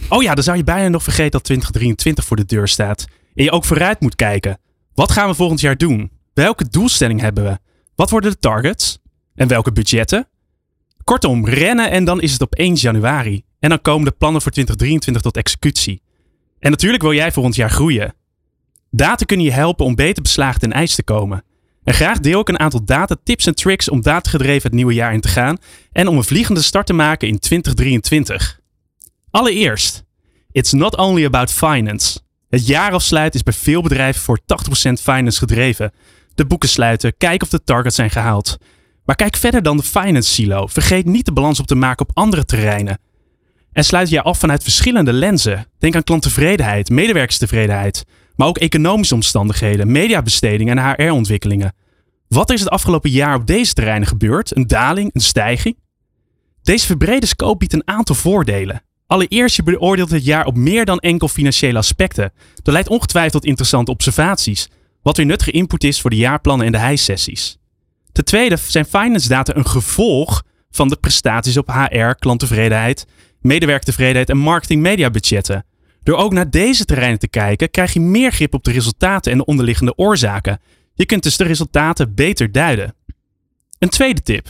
[0.08, 3.06] Oh ja, dan zou je bijna nog vergeten dat 2023 voor de deur staat.
[3.34, 4.58] En je ook vooruit moet kijken.
[4.94, 6.10] Wat gaan we volgend jaar doen?
[6.34, 7.58] Welke doelstelling hebben we?
[7.94, 8.98] Wat worden de targets?
[9.34, 10.28] En welke budgetten?
[11.04, 13.44] Kortom, rennen en dan is het op 1 januari.
[13.58, 16.02] En dan komen de plannen voor 2023 tot executie.
[16.58, 18.14] En natuurlijk wil jij volgend jaar groeien.
[18.90, 21.44] Data kunnen je helpen om beter beslagen ten ijs te komen.
[21.88, 25.12] En graag deel ik een aantal data tips en tricks om datagedreven het nieuwe jaar
[25.12, 25.56] in te gaan
[25.92, 28.60] en om een vliegende start te maken in 2023.
[29.30, 30.04] Allereerst,
[30.52, 32.20] it's not only about finance.
[32.48, 35.92] Het jaarafsluit is bij veel bedrijven voor 80% finance gedreven.
[36.34, 38.58] De boeken sluiten, kijken of de targets zijn gehaald.
[39.04, 40.66] Maar kijk verder dan de finance silo.
[40.66, 42.98] Vergeet niet de balans op te maken op andere terreinen.
[43.72, 45.66] En sluit je af vanuit verschillende lenzen.
[45.78, 48.04] Denk aan klanttevredenheid, medewerkerstevredenheid,
[48.38, 51.74] maar ook economische omstandigheden, mediabesteding en HR-ontwikkelingen.
[52.28, 54.56] Wat is het afgelopen jaar op deze terreinen gebeurd?
[54.56, 55.76] Een daling, een stijging?
[56.62, 58.82] Deze verbrede scope biedt een aantal voordelen.
[59.06, 62.32] Allereerst, je beoordeelt het jaar op meer dan enkel financiële aspecten.
[62.62, 64.68] Dat leidt ongetwijfeld tot interessante observaties,
[65.02, 67.58] wat weer nuttige input is voor de jaarplannen en de hijsessies.
[68.12, 73.06] Ten tweede zijn finance data een gevolg van de prestaties op HR, klanttevredenheid,
[73.40, 75.64] medewerkertevredenheid en marketing media budgetten.
[76.08, 79.38] Door ook naar deze terreinen te kijken, krijg je meer grip op de resultaten en
[79.38, 80.60] de onderliggende oorzaken.
[80.94, 82.94] Je kunt dus de resultaten beter duiden.
[83.78, 84.46] Een tweede tip.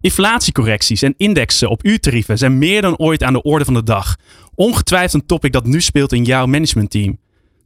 [0.00, 4.16] Inflatiecorrecties en indexen op uurtarieven zijn meer dan ooit aan de orde van de dag.
[4.54, 7.18] Ongetwijfeld een topic dat nu speelt in jouw managementteam.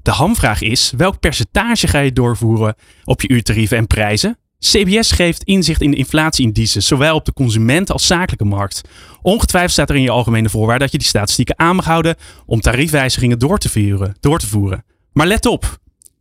[0.03, 4.39] De hamvraag is, welk percentage ga je doorvoeren op je uurtarieven en prijzen?
[4.71, 8.81] CBS geeft inzicht in de inflatieindices, zowel op de consument als zakelijke markt.
[9.23, 12.61] Ongetwijfeld staat er in je algemene voorwaarden dat je die statistieken aan mag houden om
[12.61, 14.85] tariefwijzigingen door te, door te voeren.
[15.13, 15.79] Maar let op,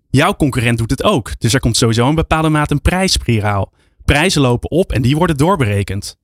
[0.09, 3.71] jouw concurrent doet het ook, dus er komt sowieso een bepaalde mate een prijsspiraal.
[4.05, 6.17] Prijzen lopen op en die worden doorberekend.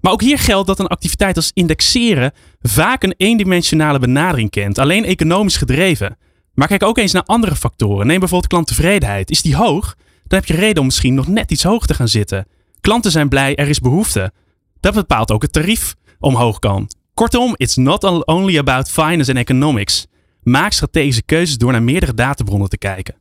[0.00, 5.04] Maar ook hier geldt dat een activiteit als indexeren vaak een eendimensionale benadering kent, alleen
[5.04, 6.16] economisch gedreven.
[6.54, 8.06] Maar kijk ook eens naar andere factoren.
[8.06, 9.30] Neem bijvoorbeeld klanttevredenheid.
[9.30, 9.96] Is die hoog?
[10.26, 12.46] Dan heb je reden om misschien nog net iets hoger te gaan zitten.
[12.80, 14.32] Klanten zijn blij, er is behoefte.
[14.80, 16.90] Dat bepaalt ook het tarief omhoog kan.
[17.14, 20.06] Kortom, it's not only about finance and economics.
[20.42, 23.14] Maak strategische keuzes door naar meerdere databronnen te kijken.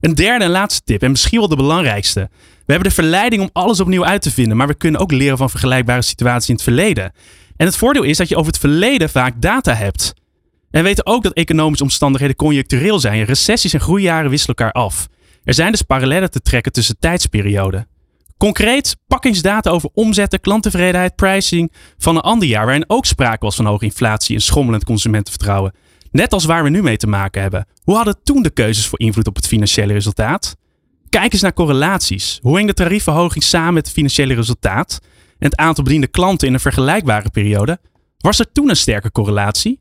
[0.00, 2.28] Een derde en laatste tip, en misschien wel de belangrijkste.
[2.40, 5.36] We hebben de verleiding om alles opnieuw uit te vinden, maar we kunnen ook leren
[5.36, 7.12] van vergelijkbare situaties in het verleden.
[7.56, 10.14] En het voordeel is dat je over het verleden vaak data hebt.
[10.70, 13.24] En we weten ook dat economische omstandigheden conjunctureel zijn.
[13.24, 15.08] Recessies en groeijaren wisselen elkaar af.
[15.46, 17.88] Er zijn dus parallellen te trekken tussen tijdsperioden.
[18.36, 23.44] Concreet, pak eens data over omzetten, klanttevredenheid, pricing van een ander jaar waarin ook sprake
[23.44, 25.72] was van hoge inflatie en schommelend consumentenvertrouwen.
[26.10, 27.66] Net als waar we nu mee te maken hebben.
[27.82, 30.56] Hoe hadden toen de keuzes voor invloed op het financiële resultaat?
[31.08, 32.38] Kijk eens naar correlaties.
[32.42, 35.00] Hoe hing de tarievenverhoging samen met het financiële resultaat
[35.38, 37.78] en het aantal bediende klanten in een vergelijkbare periode?
[38.18, 39.80] Was er toen een sterke correlatie?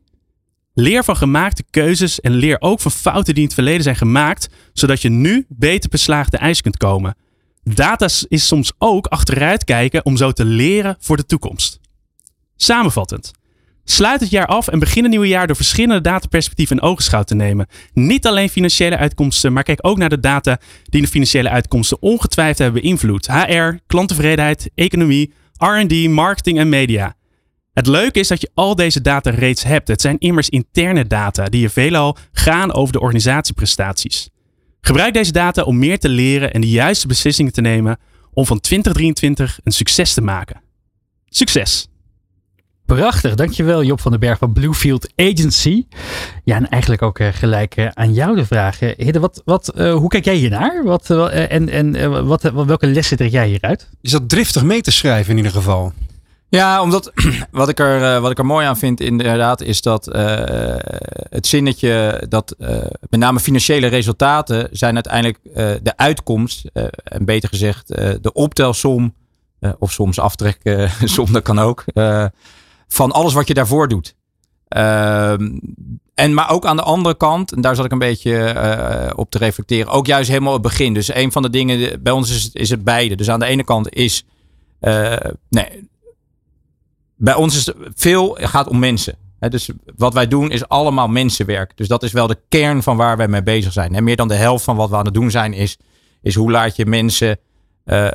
[0.78, 4.50] Leer van gemaakte keuzes en leer ook van fouten die in het verleden zijn gemaakt,
[4.74, 7.16] zodat je nu beter beslaagde ijs kunt komen.
[7.64, 11.80] Data is soms ook achteruit kijken om zo te leren voor de toekomst.
[12.56, 13.32] Samenvattend.
[13.84, 17.36] Sluit het jaar af en begin het nieuwe jaar door verschillende dataperspectieven in ogenschouw te
[17.36, 17.68] nemen.
[17.94, 22.58] Niet alleen financiële uitkomsten, maar kijk ook naar de data die de financiële uitkomsten ongetwijfeld
[22.58, 23.28] hebben beïnvloed.
[23.28, 27.16] HR, klanttevredenheid, economie, R&D, marketing en media.
[27.76, 29.88] Het leuke is dat je al deze data reeds hebt.
[29.88, 34.30] Het zijn immers interne data die je veelal gaan over de organisatieprestaties.
[34.82, 37.98] Gebruik deze data om meer te leren en de juiste beslissingen te nemen
[38.34, 40.62] om van 2023 een succes te maken.
[41.30, 41.88] Succes!
[42.86, 45.86] Prachtig, dankjewel Job van den Berg van Bluefield Agency.
[46.44, 48.80] Ja, en eigenlijk ook uh, gelijk uh, aan jou de vraag.
[48.80, 50.84] Hidde, wat, wat, uh, hoe kijk jij hiernaar?
[50.84, 53.90] Wat, en en wat, welke lessen trek jij hieruit?
[54.02, 55.94] Is dat driftig mee te schrijven in ieder geval?
[56.50, 57.12] Ja, omdat
[57.52, 60.06] wat ik er, wat ik er mooi aan vind inderdaad is dat
[61.30, 62.56] het zinnetje dat
[63.10, 65.40] met name financiële resultaten zijn uiteindelijk
[65.84, 66.70] de uitkomst,
[67.04, 67.88] en beter gezegd
[68.22, 69.14] de optelsom,
[69.80, 71.84] of soms aftreksom, dat kan ook,
[72.88, 74.16] van alles wat je daarvoor doet.
[74.68, 75.58] Ehm,
[76.14, 79.32] en maar ook aan de andere kant, en daar zat ik een beetje uh, op
[79.32, 80.94] te reflecteren, ook juist helemaal het begin.
[80.94, 83.16] Dus een van de dingen, bij ons is is het beide.
[83.16, 84.26] Dus aan de ene kant is,
[84.82, 85.16] uh,
[85.50, 85.90] nee,
[87.16, 89.16] bij ons is veel, gaat om mensen.
[89.40, 91.78] dus wat wij doen is allemaal mensenwerk.
[91.78, 93.96] Dus dat is wel de kern van waar wij mee bezig zijn.
[93.96, 95.78] En meer dan de helft van wat we aan het doen zijn, is,
[96.22, 97.40] is hoe laat je mensen
[97.86, 98.08] uh,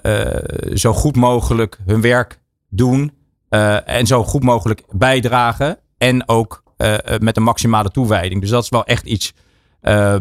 [0.75, 3.13] zo goed mogelijk hun werk doen.
[3.51, 5.79] Uh, en zo goed mogelijk bijdragen.
[5.99, 6.63] En ook
[7.19, 8.41] met een maximale toewijding.
[8.41, 9.33] Dus dat is wel echt iets
[9.83, 10.17] uh,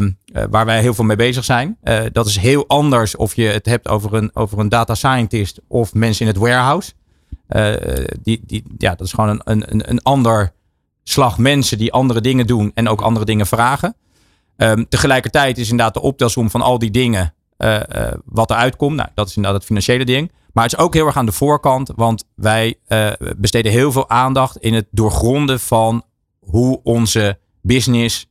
[0.49, 1.77] waar wij heel veel mee bezig zijn.
[2.11, 5.93] dat is heel anders of je het hebt over een, over een data scientist of
[5.93, 6.91] mensen in het warehouse.
[8.21, 10.53] Die, die, ja, dat is gewoon een, een, een ander
[11.03, 13.95] slag mensen die andere dingen doen en ook andere dingen vragen.
[14.57, 17.33] Um, tegelijkertijd is inderdaad de optelsom van al die dingen
[18.25, 18.95] wat eruit komt.
[18.95, 20.31] Nou, dat is inderdaad het financiële ding.
[20.53, 22.75] Maar het is ook heel erg aan de voorkant, want wij
[23.37, 26.03] besteden heel veel aandacht in het doorgronden van
[26.39, 28.27] hoe onze business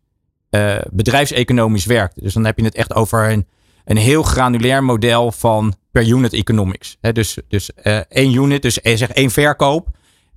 [0.91, 2.23] bedrijfseconomisch werkt.
[2.23, 3.47] Dus dan heb je het echt over een,
[3.85, 6.97] een heel granulair model van per unit economics.
[7.01, 9.89] He, dus dus uh, één unit, dus zeg één verkoop.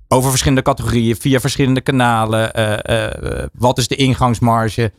[0.08, 2.50] Over verschillende categorieën, via verschillende kanalen.
[3.52, 4.92] wat is de ingangsmarge?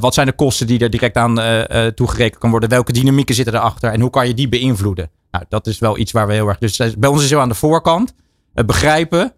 [0.00, 1.34] wat zijn de kosten die er direct aan
[1.94, 2.68] toegerekend kan worden?
[2.68, 3.92] Welke dynamieken zitten erachter?
[3.92, 5.10] En hoe kan je die beïnvloeden?
[5.30, 6.58] Nou, dat is wel iets waar we heel erg.
[6.58, 8.14] Dus bij ons is het aan de voorkant.
[8.54, 9.32] Het begrijpen.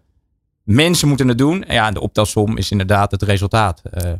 [0.63, 1.63] Mensen moeten het doen.
[1.63, 3.81] En ja, de optelsom is inderdaad het resultaat.
[3.93, 4.11] Uh,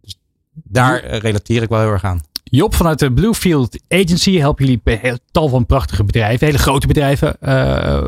[0.00, 0.18] dus
[0.52, 2.20] daar relateer ik wel heel erg aan.
[2.44, 7.36] Job vanuit de Bluefield Agency helpen jullie bij tal van prachtige bedrijven, hele grote bedrijven,
[7.42, 8.02] uh,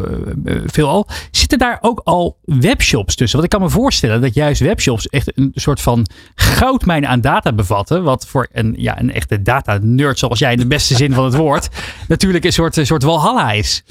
[0.66, 1.08] veelal.
[1.30, 3.38] Zitten daar ook al webshops tussen?
[3.38, 7.52] Want ik kan me voorstellen dat juist webshops echt een soort van goudmijn aan data
[7.52, 8.02] bevatten.
[8.02, 11.34] Wat voor een, ja, een echte data-nerd zoals jij in de beste zin van het
[11.34, 11.68] woord
[12.08, 13.84] natuurlijk een soort, een soort walhalla is.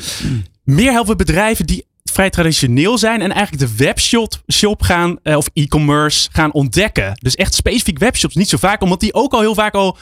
[0.64, 6.30] Meer helpen bedrijven die vrij traditioneel zijn en eigenlijk de webshop shop gaan, of e-commerce
[6.32, 7.12] gaan ontdekken.
[7.22, 9.98] Dus echt specifiek webshops, niet zo vaak, omdat die ook al heel vaak al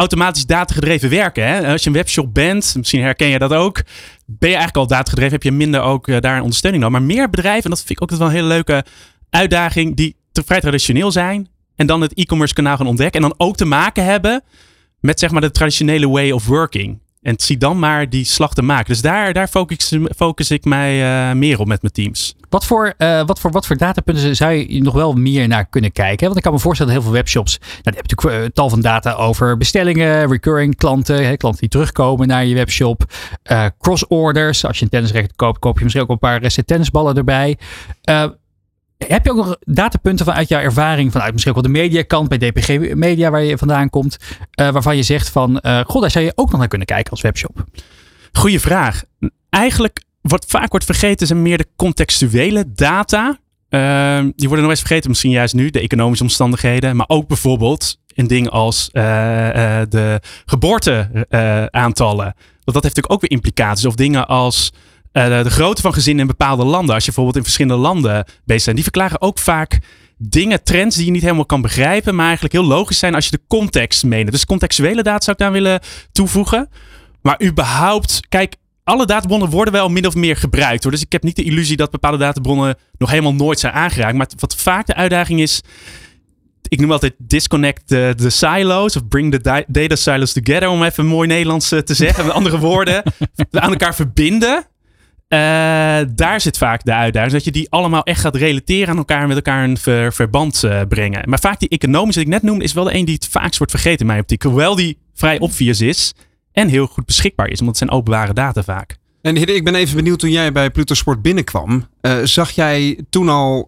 [0.00, 1.46] automatisch datagedreven werken.
[1.46, 1.72] Hè?
[1.72, 3.82] Als je een webshop bent, misschien herken je dat ook,
[4.26, 6.92] ben je eigenlijk al datagedreven, heb je minder ook uh, daar een ondersteuning dan.
[6.92, 8.84] Maar meer bedrijven, en dat vind ik ook wel een hele leuke
[9.30, 13.46] uitdaging, die te vrij traditioneel zijn en dan het e-commerce kanaal gaan ontdekken en dan
[13.46, 14.42] ook te maken hebben
[15.00, 16.98] met zeg maar de traditionele way of working.
[17.20, 18.86] En zie dan maar die slag te maken.
[18.86, 22.34] Dus daar, daar focus, focus ik mij uh, meer op met mijn teams.
[22.48, 25.92] Wat voor, uh, wat, voor, wat voor datapunten zou je nog wel meer naar kunnen
[25.92, 26.24] kijken?
[26.24, 27.58] Want ik kan me voorstellen dat heel veel webshops.
[27.58, 31.68] Nou, die hebben natuurlijk uh, tal van data over bestellingen, recurring klanten, hè, klanten die
[31.68, 33.04] terugkomen naar je webshop.
[33.78, 34.64] cross orders.
[34.64, 37.58] Als je een tennisrecht koopt, koop je misschien ook een paar tennisballen erbij.
[39.06, 42.38] Heb je ook nog datapunten vanuit jouw ervaring, vanuit misschien ook wel de mediakant bij
[42.38, 44.16] DPG Media waar je vandaan komt,
[44.60, 47.10] uh, waarvan je zegt van, uh, god, daar zou je ook nog naar kunnen kijken
[47.10, 47.64] als webshop?
[48.32, 49.02] Goeie vraag.
[49.50, 53.38] Eigenlijk wat vaak wordt vergeten zijn meer de contextuele data.
[53.70, 56.96] Uh, die worden nog eens vergeten, misschien juist nu, de economische omstandigheden.
[56.96, 59.02] Maar ook bijvoorbeeld in dingen als uh,
[59.88, 62.24] de geboorteaantallen.
[62.24, 63.86] Want dat heeft natuurlijk ook weer implicaties.
[63.86, 64.72] Of dingen als
[65.12, 66.94] de grootte van gezinnen in bepaalde landen.
[66.94, 68.76] Als je bijvoorbeeld in verschillende landen bezig bent.
[68.76, 69.78] Die verklaren ook vaak
[70.18, 72.14] dingen, trends die je niet helemaal kan begrijpen.
[72.14, 74.30] Maar eigenlijk heel logisch zijn als je de context meent.
[74.30, 75.80] Dus contextuele data zou ik daar willen
[76.12, 76.68] toevoegen.
[77.22, 80.82] Maar überhaupt, kijk, alle databronnen worden wel min of meer gebruikt.
[80.82, 80.92] Hoor.
[80.92, 84.16] Dus ik heb niet de illusie dat bepaalde databronnen nog helemaal nooit zijn aangeraakt.
[84.16, 85.60] Maar wat vaak de uitdaging is.
[86.68, 90.68] Ik noem altijd disconnect de, de silos of bring the data silos together.
[90.68, 92.26] Om even mooi Nederlands eh, te zeggen.
[92.26, 93.02] Met andere woorden.
[93.50, 94.66] aan elkaar verbinden.
[95.32, 95.38] Uh,
[96.14, 97.32] daar zit vaak de uitdaging.
[97.32, 100.62] Dat je die allemaal echt gaat relateren aan elkaar en met elkaar een ver, verband
[100.64, 101.28] uh, brengen.
[101.28, 103.58] Maar vaak die economische die ik net noemde, is wel de een die het vaakst
[103.58, 104.42] wordt vergeten in mijn optiek.
[104.42, 106.14] Hoewel die vrij obvious is
[106.52, 108.96] en heel goed beschikbaar is, want het zijn openbare data vaak.
[109.22, 113.28] En ik ben even benieuwd, toen jij bij Pluto Sport binnenkwam, uh, zag jij toen
[113.28, 113.66] al,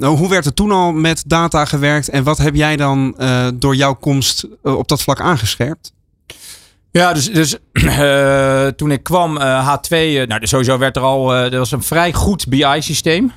[0.00, 3.16] hoe werd er toen al met data gewerkt en wat heb jij dan
[3.54, 5.92] door jouw komst op dat vlak aangescherpt?
[6.92, 7.56] Ja, dus, dus
[8.78, 13.32] toen ik kwam, H2, nou sowieso werd er al, er was een vrij goed BI-systeem.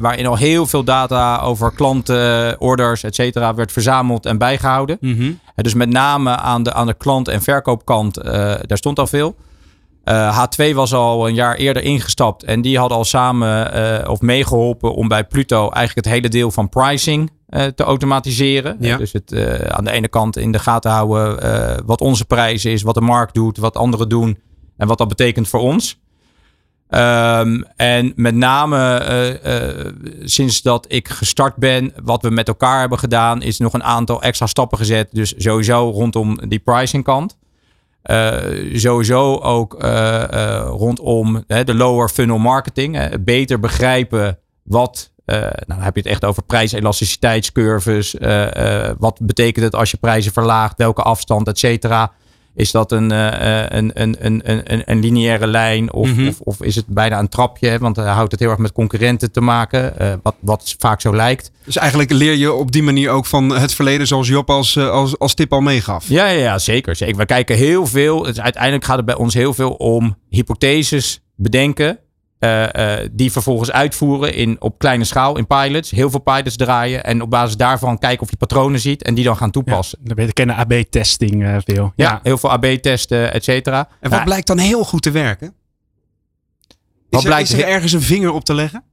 [0.00, 4.96] waarin al heel veel data over klanten, orders, et cetera, werd verzameld en bijgehouden.
[5.00, 5.38] Mm -hmm.
[5.54, 9.36] dus met name aan de, aan de klant- en verkoopkant, daar stond al veel.
[10.10, 14.20] Uh, H2 was al een jaar eerder ingestapt en die hadden al samen uh, of
[14.20, 18.76] meegeholpen om bij Pluto eigenlijk het hele deel van pricing uh, te automatiseren.
[18.80, 18.96] Ja.
[18.96, 19.34] Dus het
[19.68, 23.34] aan de ene kant in de gaten houden wat onze prijs is, wat de markt
[23.34, 24.38] doet, wat anderen doen
[24.76, 26.00] en wat dat betekent voor ons.
[26.88, 29.40] Um, en met name
[30.22, 34.22] sinds dat ik gestart ben, wat we met elkaar hebben gedaan, is nog een aantal
[34.22, 35.08] extra stappen gezet.
[35.12, 37.38] Dus sowieso rondom die pricing kant.
[38.04, 43.24] Uh, sowieso ook uh, uh, rondom de lower funnel marketing.
[43.24, 45.12] beter begrijpen wat.
[45.24, 48.16] nou, dan heb je het echt over prijselasticiteitscurves.
[48.98, 50.78] wat betekent het als je prijzen verlaagt?
[50.78, 52.12] Welke afstand, et cetera?
[52.60, 56.28] Is dat een, een, een, een, een, een lineaire lijn of, mm-hmm.
[56.28, 57.78] of, of, is het bijna een trapje?
[57.78, 61.50] Want dan houdt het heel erg met concurrenten te maken, wat, wat vaak zo lijkt.
[61.64, 65.18] Dus eigenlijk leer je op die manier ook van het verleden zoals Job als, als,
[65.18, 66.08] als tip al meegaf.
[66.08, 67.16] Ja, ja, ja zeker, zeker.
[67.16, 71.98] We kijken heel veel, uiteindelijk gaat het bij ons heel veel om hypotheses bedenken.
[72.44, 75.90] Uh, uh, die vervolgens uitvoeren in, op kleine schaal in pilots.
[75.90, 77.04] Heel veel pilots draaien.
[77.04, 79.02] En op basis daarvan kijken of je patronen ziet.
[79.02, 79.98] En die dan gaan toepassen.
[80.04, 81.92] Ja, we kennen AB-testing uh, veel.
[81.96, 83.88] Ja, ja, heel veel AB-testen, et cetera.
[84.00, 85.54] En wat blijkt dan heel goed te werken?
[87.10, 88.84] Wat is, er, blijkt, is er ergens een vinger op te leggen?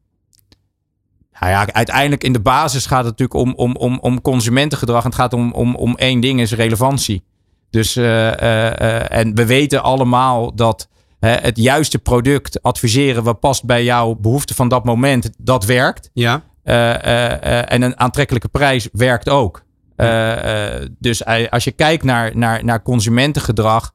[1.39, 5.03] Nou ja, uiteindelijk in de basis gaat het natuurlijk om, om, om, om consumentengedrag.
[5.03, 7.23] En het gaat om, om, om één ding, is relevantie.
[7.69, 10.87] Dus, en we weten allemaal dat
[11.19, 16.09] het juiste product adviseren wat past bij jouw behoefte van dat moment, dat werkt.
[16.13, 16.43] Ja.
[16.63, 19.63] Uh, uh, en een aantrekkelijke prijs werkt ook.
[20.99, 23.93] dus als je kijkt naar, naar, naar consumentengedrag,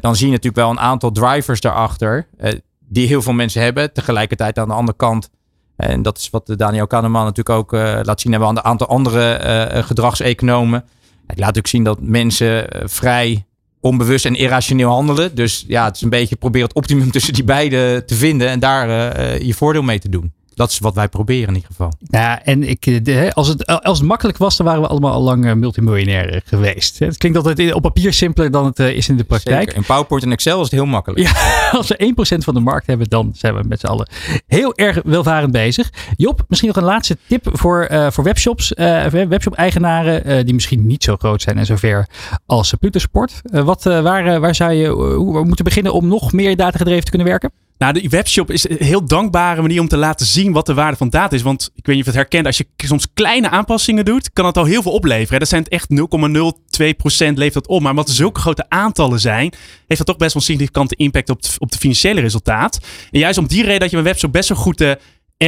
[0.00, 2.28] dan zie je natuurlijk wel een aantal drivers daarachter,
[2.78, 3.92] die heel veel mensen hebben.
[3.92, 5.30] Tegelijkertijd aan de andere kant,
[5.76, 7.72] en dat is wat Daniel Kahneman natuurlijk ook
[8.06, 10.84] laat zien, hebben we een aantal andere gedragseconomen.
[11.26, 13.46] Het laat ook zien dat mensen vrij
[13.80, 15.34] onbewust en irrationeel handelen.
[15.34, 18.60] Dus ja, het is een beetje proberen het optimum tussen die beide te vinden en
[18.60, 20.32] daar uh, je voordeel mee te doen.
[20.60, 21.92] Dat is wat wij proberen in ieder geval.
[22.00, 25.12] Ja, en ik, eh, de, als, het, als het makkelijk was, dan waren we allemaal
[25.12, 26.98] al lang multimiljonair geweest.
[26.98, 29.58] Het klinkt altijd op papier simpeler dan het is in de praktijk.
[29.58, 29.76] Zeker.
[29.76, 31.20] In PowerPoint en Excel is het heel makkelijk.
[31.20, 34.08] Ja, als we 1% van de markt hebben, dan zijn we met z'n allen
[34.46, 35.90] heel erg welvarend bezig.
[36.16, 40.86] Job, misschien nog een laatste tip voor, uh, voor webshops, uh, webshop-eigenaren uh, die misschien
[40.86, 42.08] niet zo groot zijn en zover
[42.46, 43.40] als Pluto Sport.
[43.42, 47.50] wat, waar, waar zou je hoe, moeten beginnen om nog meer datagedreven te kunnen werken?
[47.80, 50.96] Nou, de webshop is een heel dankbare manier om te laten zien wat de waarde
[50.96, 51.42] van data is.
[51.42, 54.46] Want ik weet niet of je het herkent, als je soms kleine aanpassingen doet, kan
[54.46, 55.38] het al heel veel opleveren.
[55.38, 57.80] Dat zijn het echt 0,02% levert dat op.
[57.80, 59.52] Maar omdat er zulke grote aantallen zijn,
[59.86, 62.78] heeft dat toch best wel een significante impact op, op de financiële resultaat.
[63.10, 64.98] En juist om die reden dat je een webshop best wel goed de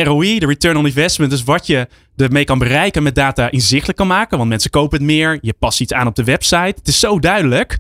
[0.01, 4.07] ROI, de return on investment, dus wat je ermee kan bereiken met data inzichtelijk kan
[4.07, 4.37] maken.
[4.37, 6.75] Want mensen kopen het meer, je past iets aan op de website.
[6.79, 7.77] Het is zo duidelijk.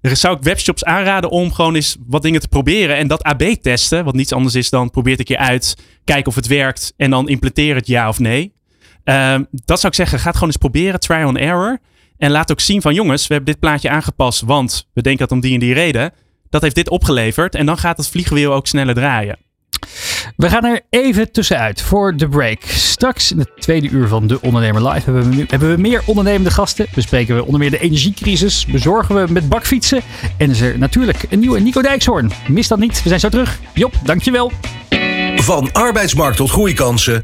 [0.00, 2.96] Er zou ik webshops aanraden om gewoon eens wat dingen te proberen.
[2.96, 6.34] En dat AB testen, wat niets anders is dan probeer een keer uit, kijken of
[6.34, 8.52] het werkt en dan implementeer het ja of nee.
[9.04, 11.78] Uh, dat zou ik zeggen, ga het gewoon eens proberen, try on error.
[12.18, 15.36] En laat ook zien van jongens, we hebben dit plaatje aangepast, want we denken dat
[15.36, 16.12] om die en die reden.
[16.50, 19.38] Dat heeft dit opgeleverd en dan gaat het vliegwiel ook sneller draaien.
[20.36, 22.62] We gaan er even tussenuit voor de break.
[22.66, 26.02] Straks in het tweede uur van De Ondernemer Live hebben we, nu- hebben we meer
[26.06, 26.86] ondernemende gasten.
[26.94, 28.66] Bespreken we onder meer de energiecrisis.
[28.66, 30.00] Bezorgen we met bakfietsen.
[30.36, 32.30] En is er natuurlijk een nieuwe Nico Dijkshoorn.
[32.48, 33.58] Mis dat niet, we zijn zo terug.
[33.74, 34.52] Job, dankjewel.
[35.36, 37.20] Van arbeidsmarkt tot groeikansen.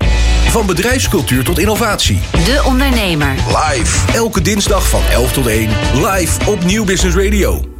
[0.48, 2.18] Van bedrijfscultuur tot innovatie.
[2.32, 3.34] De Ondernemer.
[3.46, 4.12] Live.
[4.12, 5.68] Elke dinsdag van 11 tot 1.
[5.94, 7.71] Live op Nieuw Business Radio.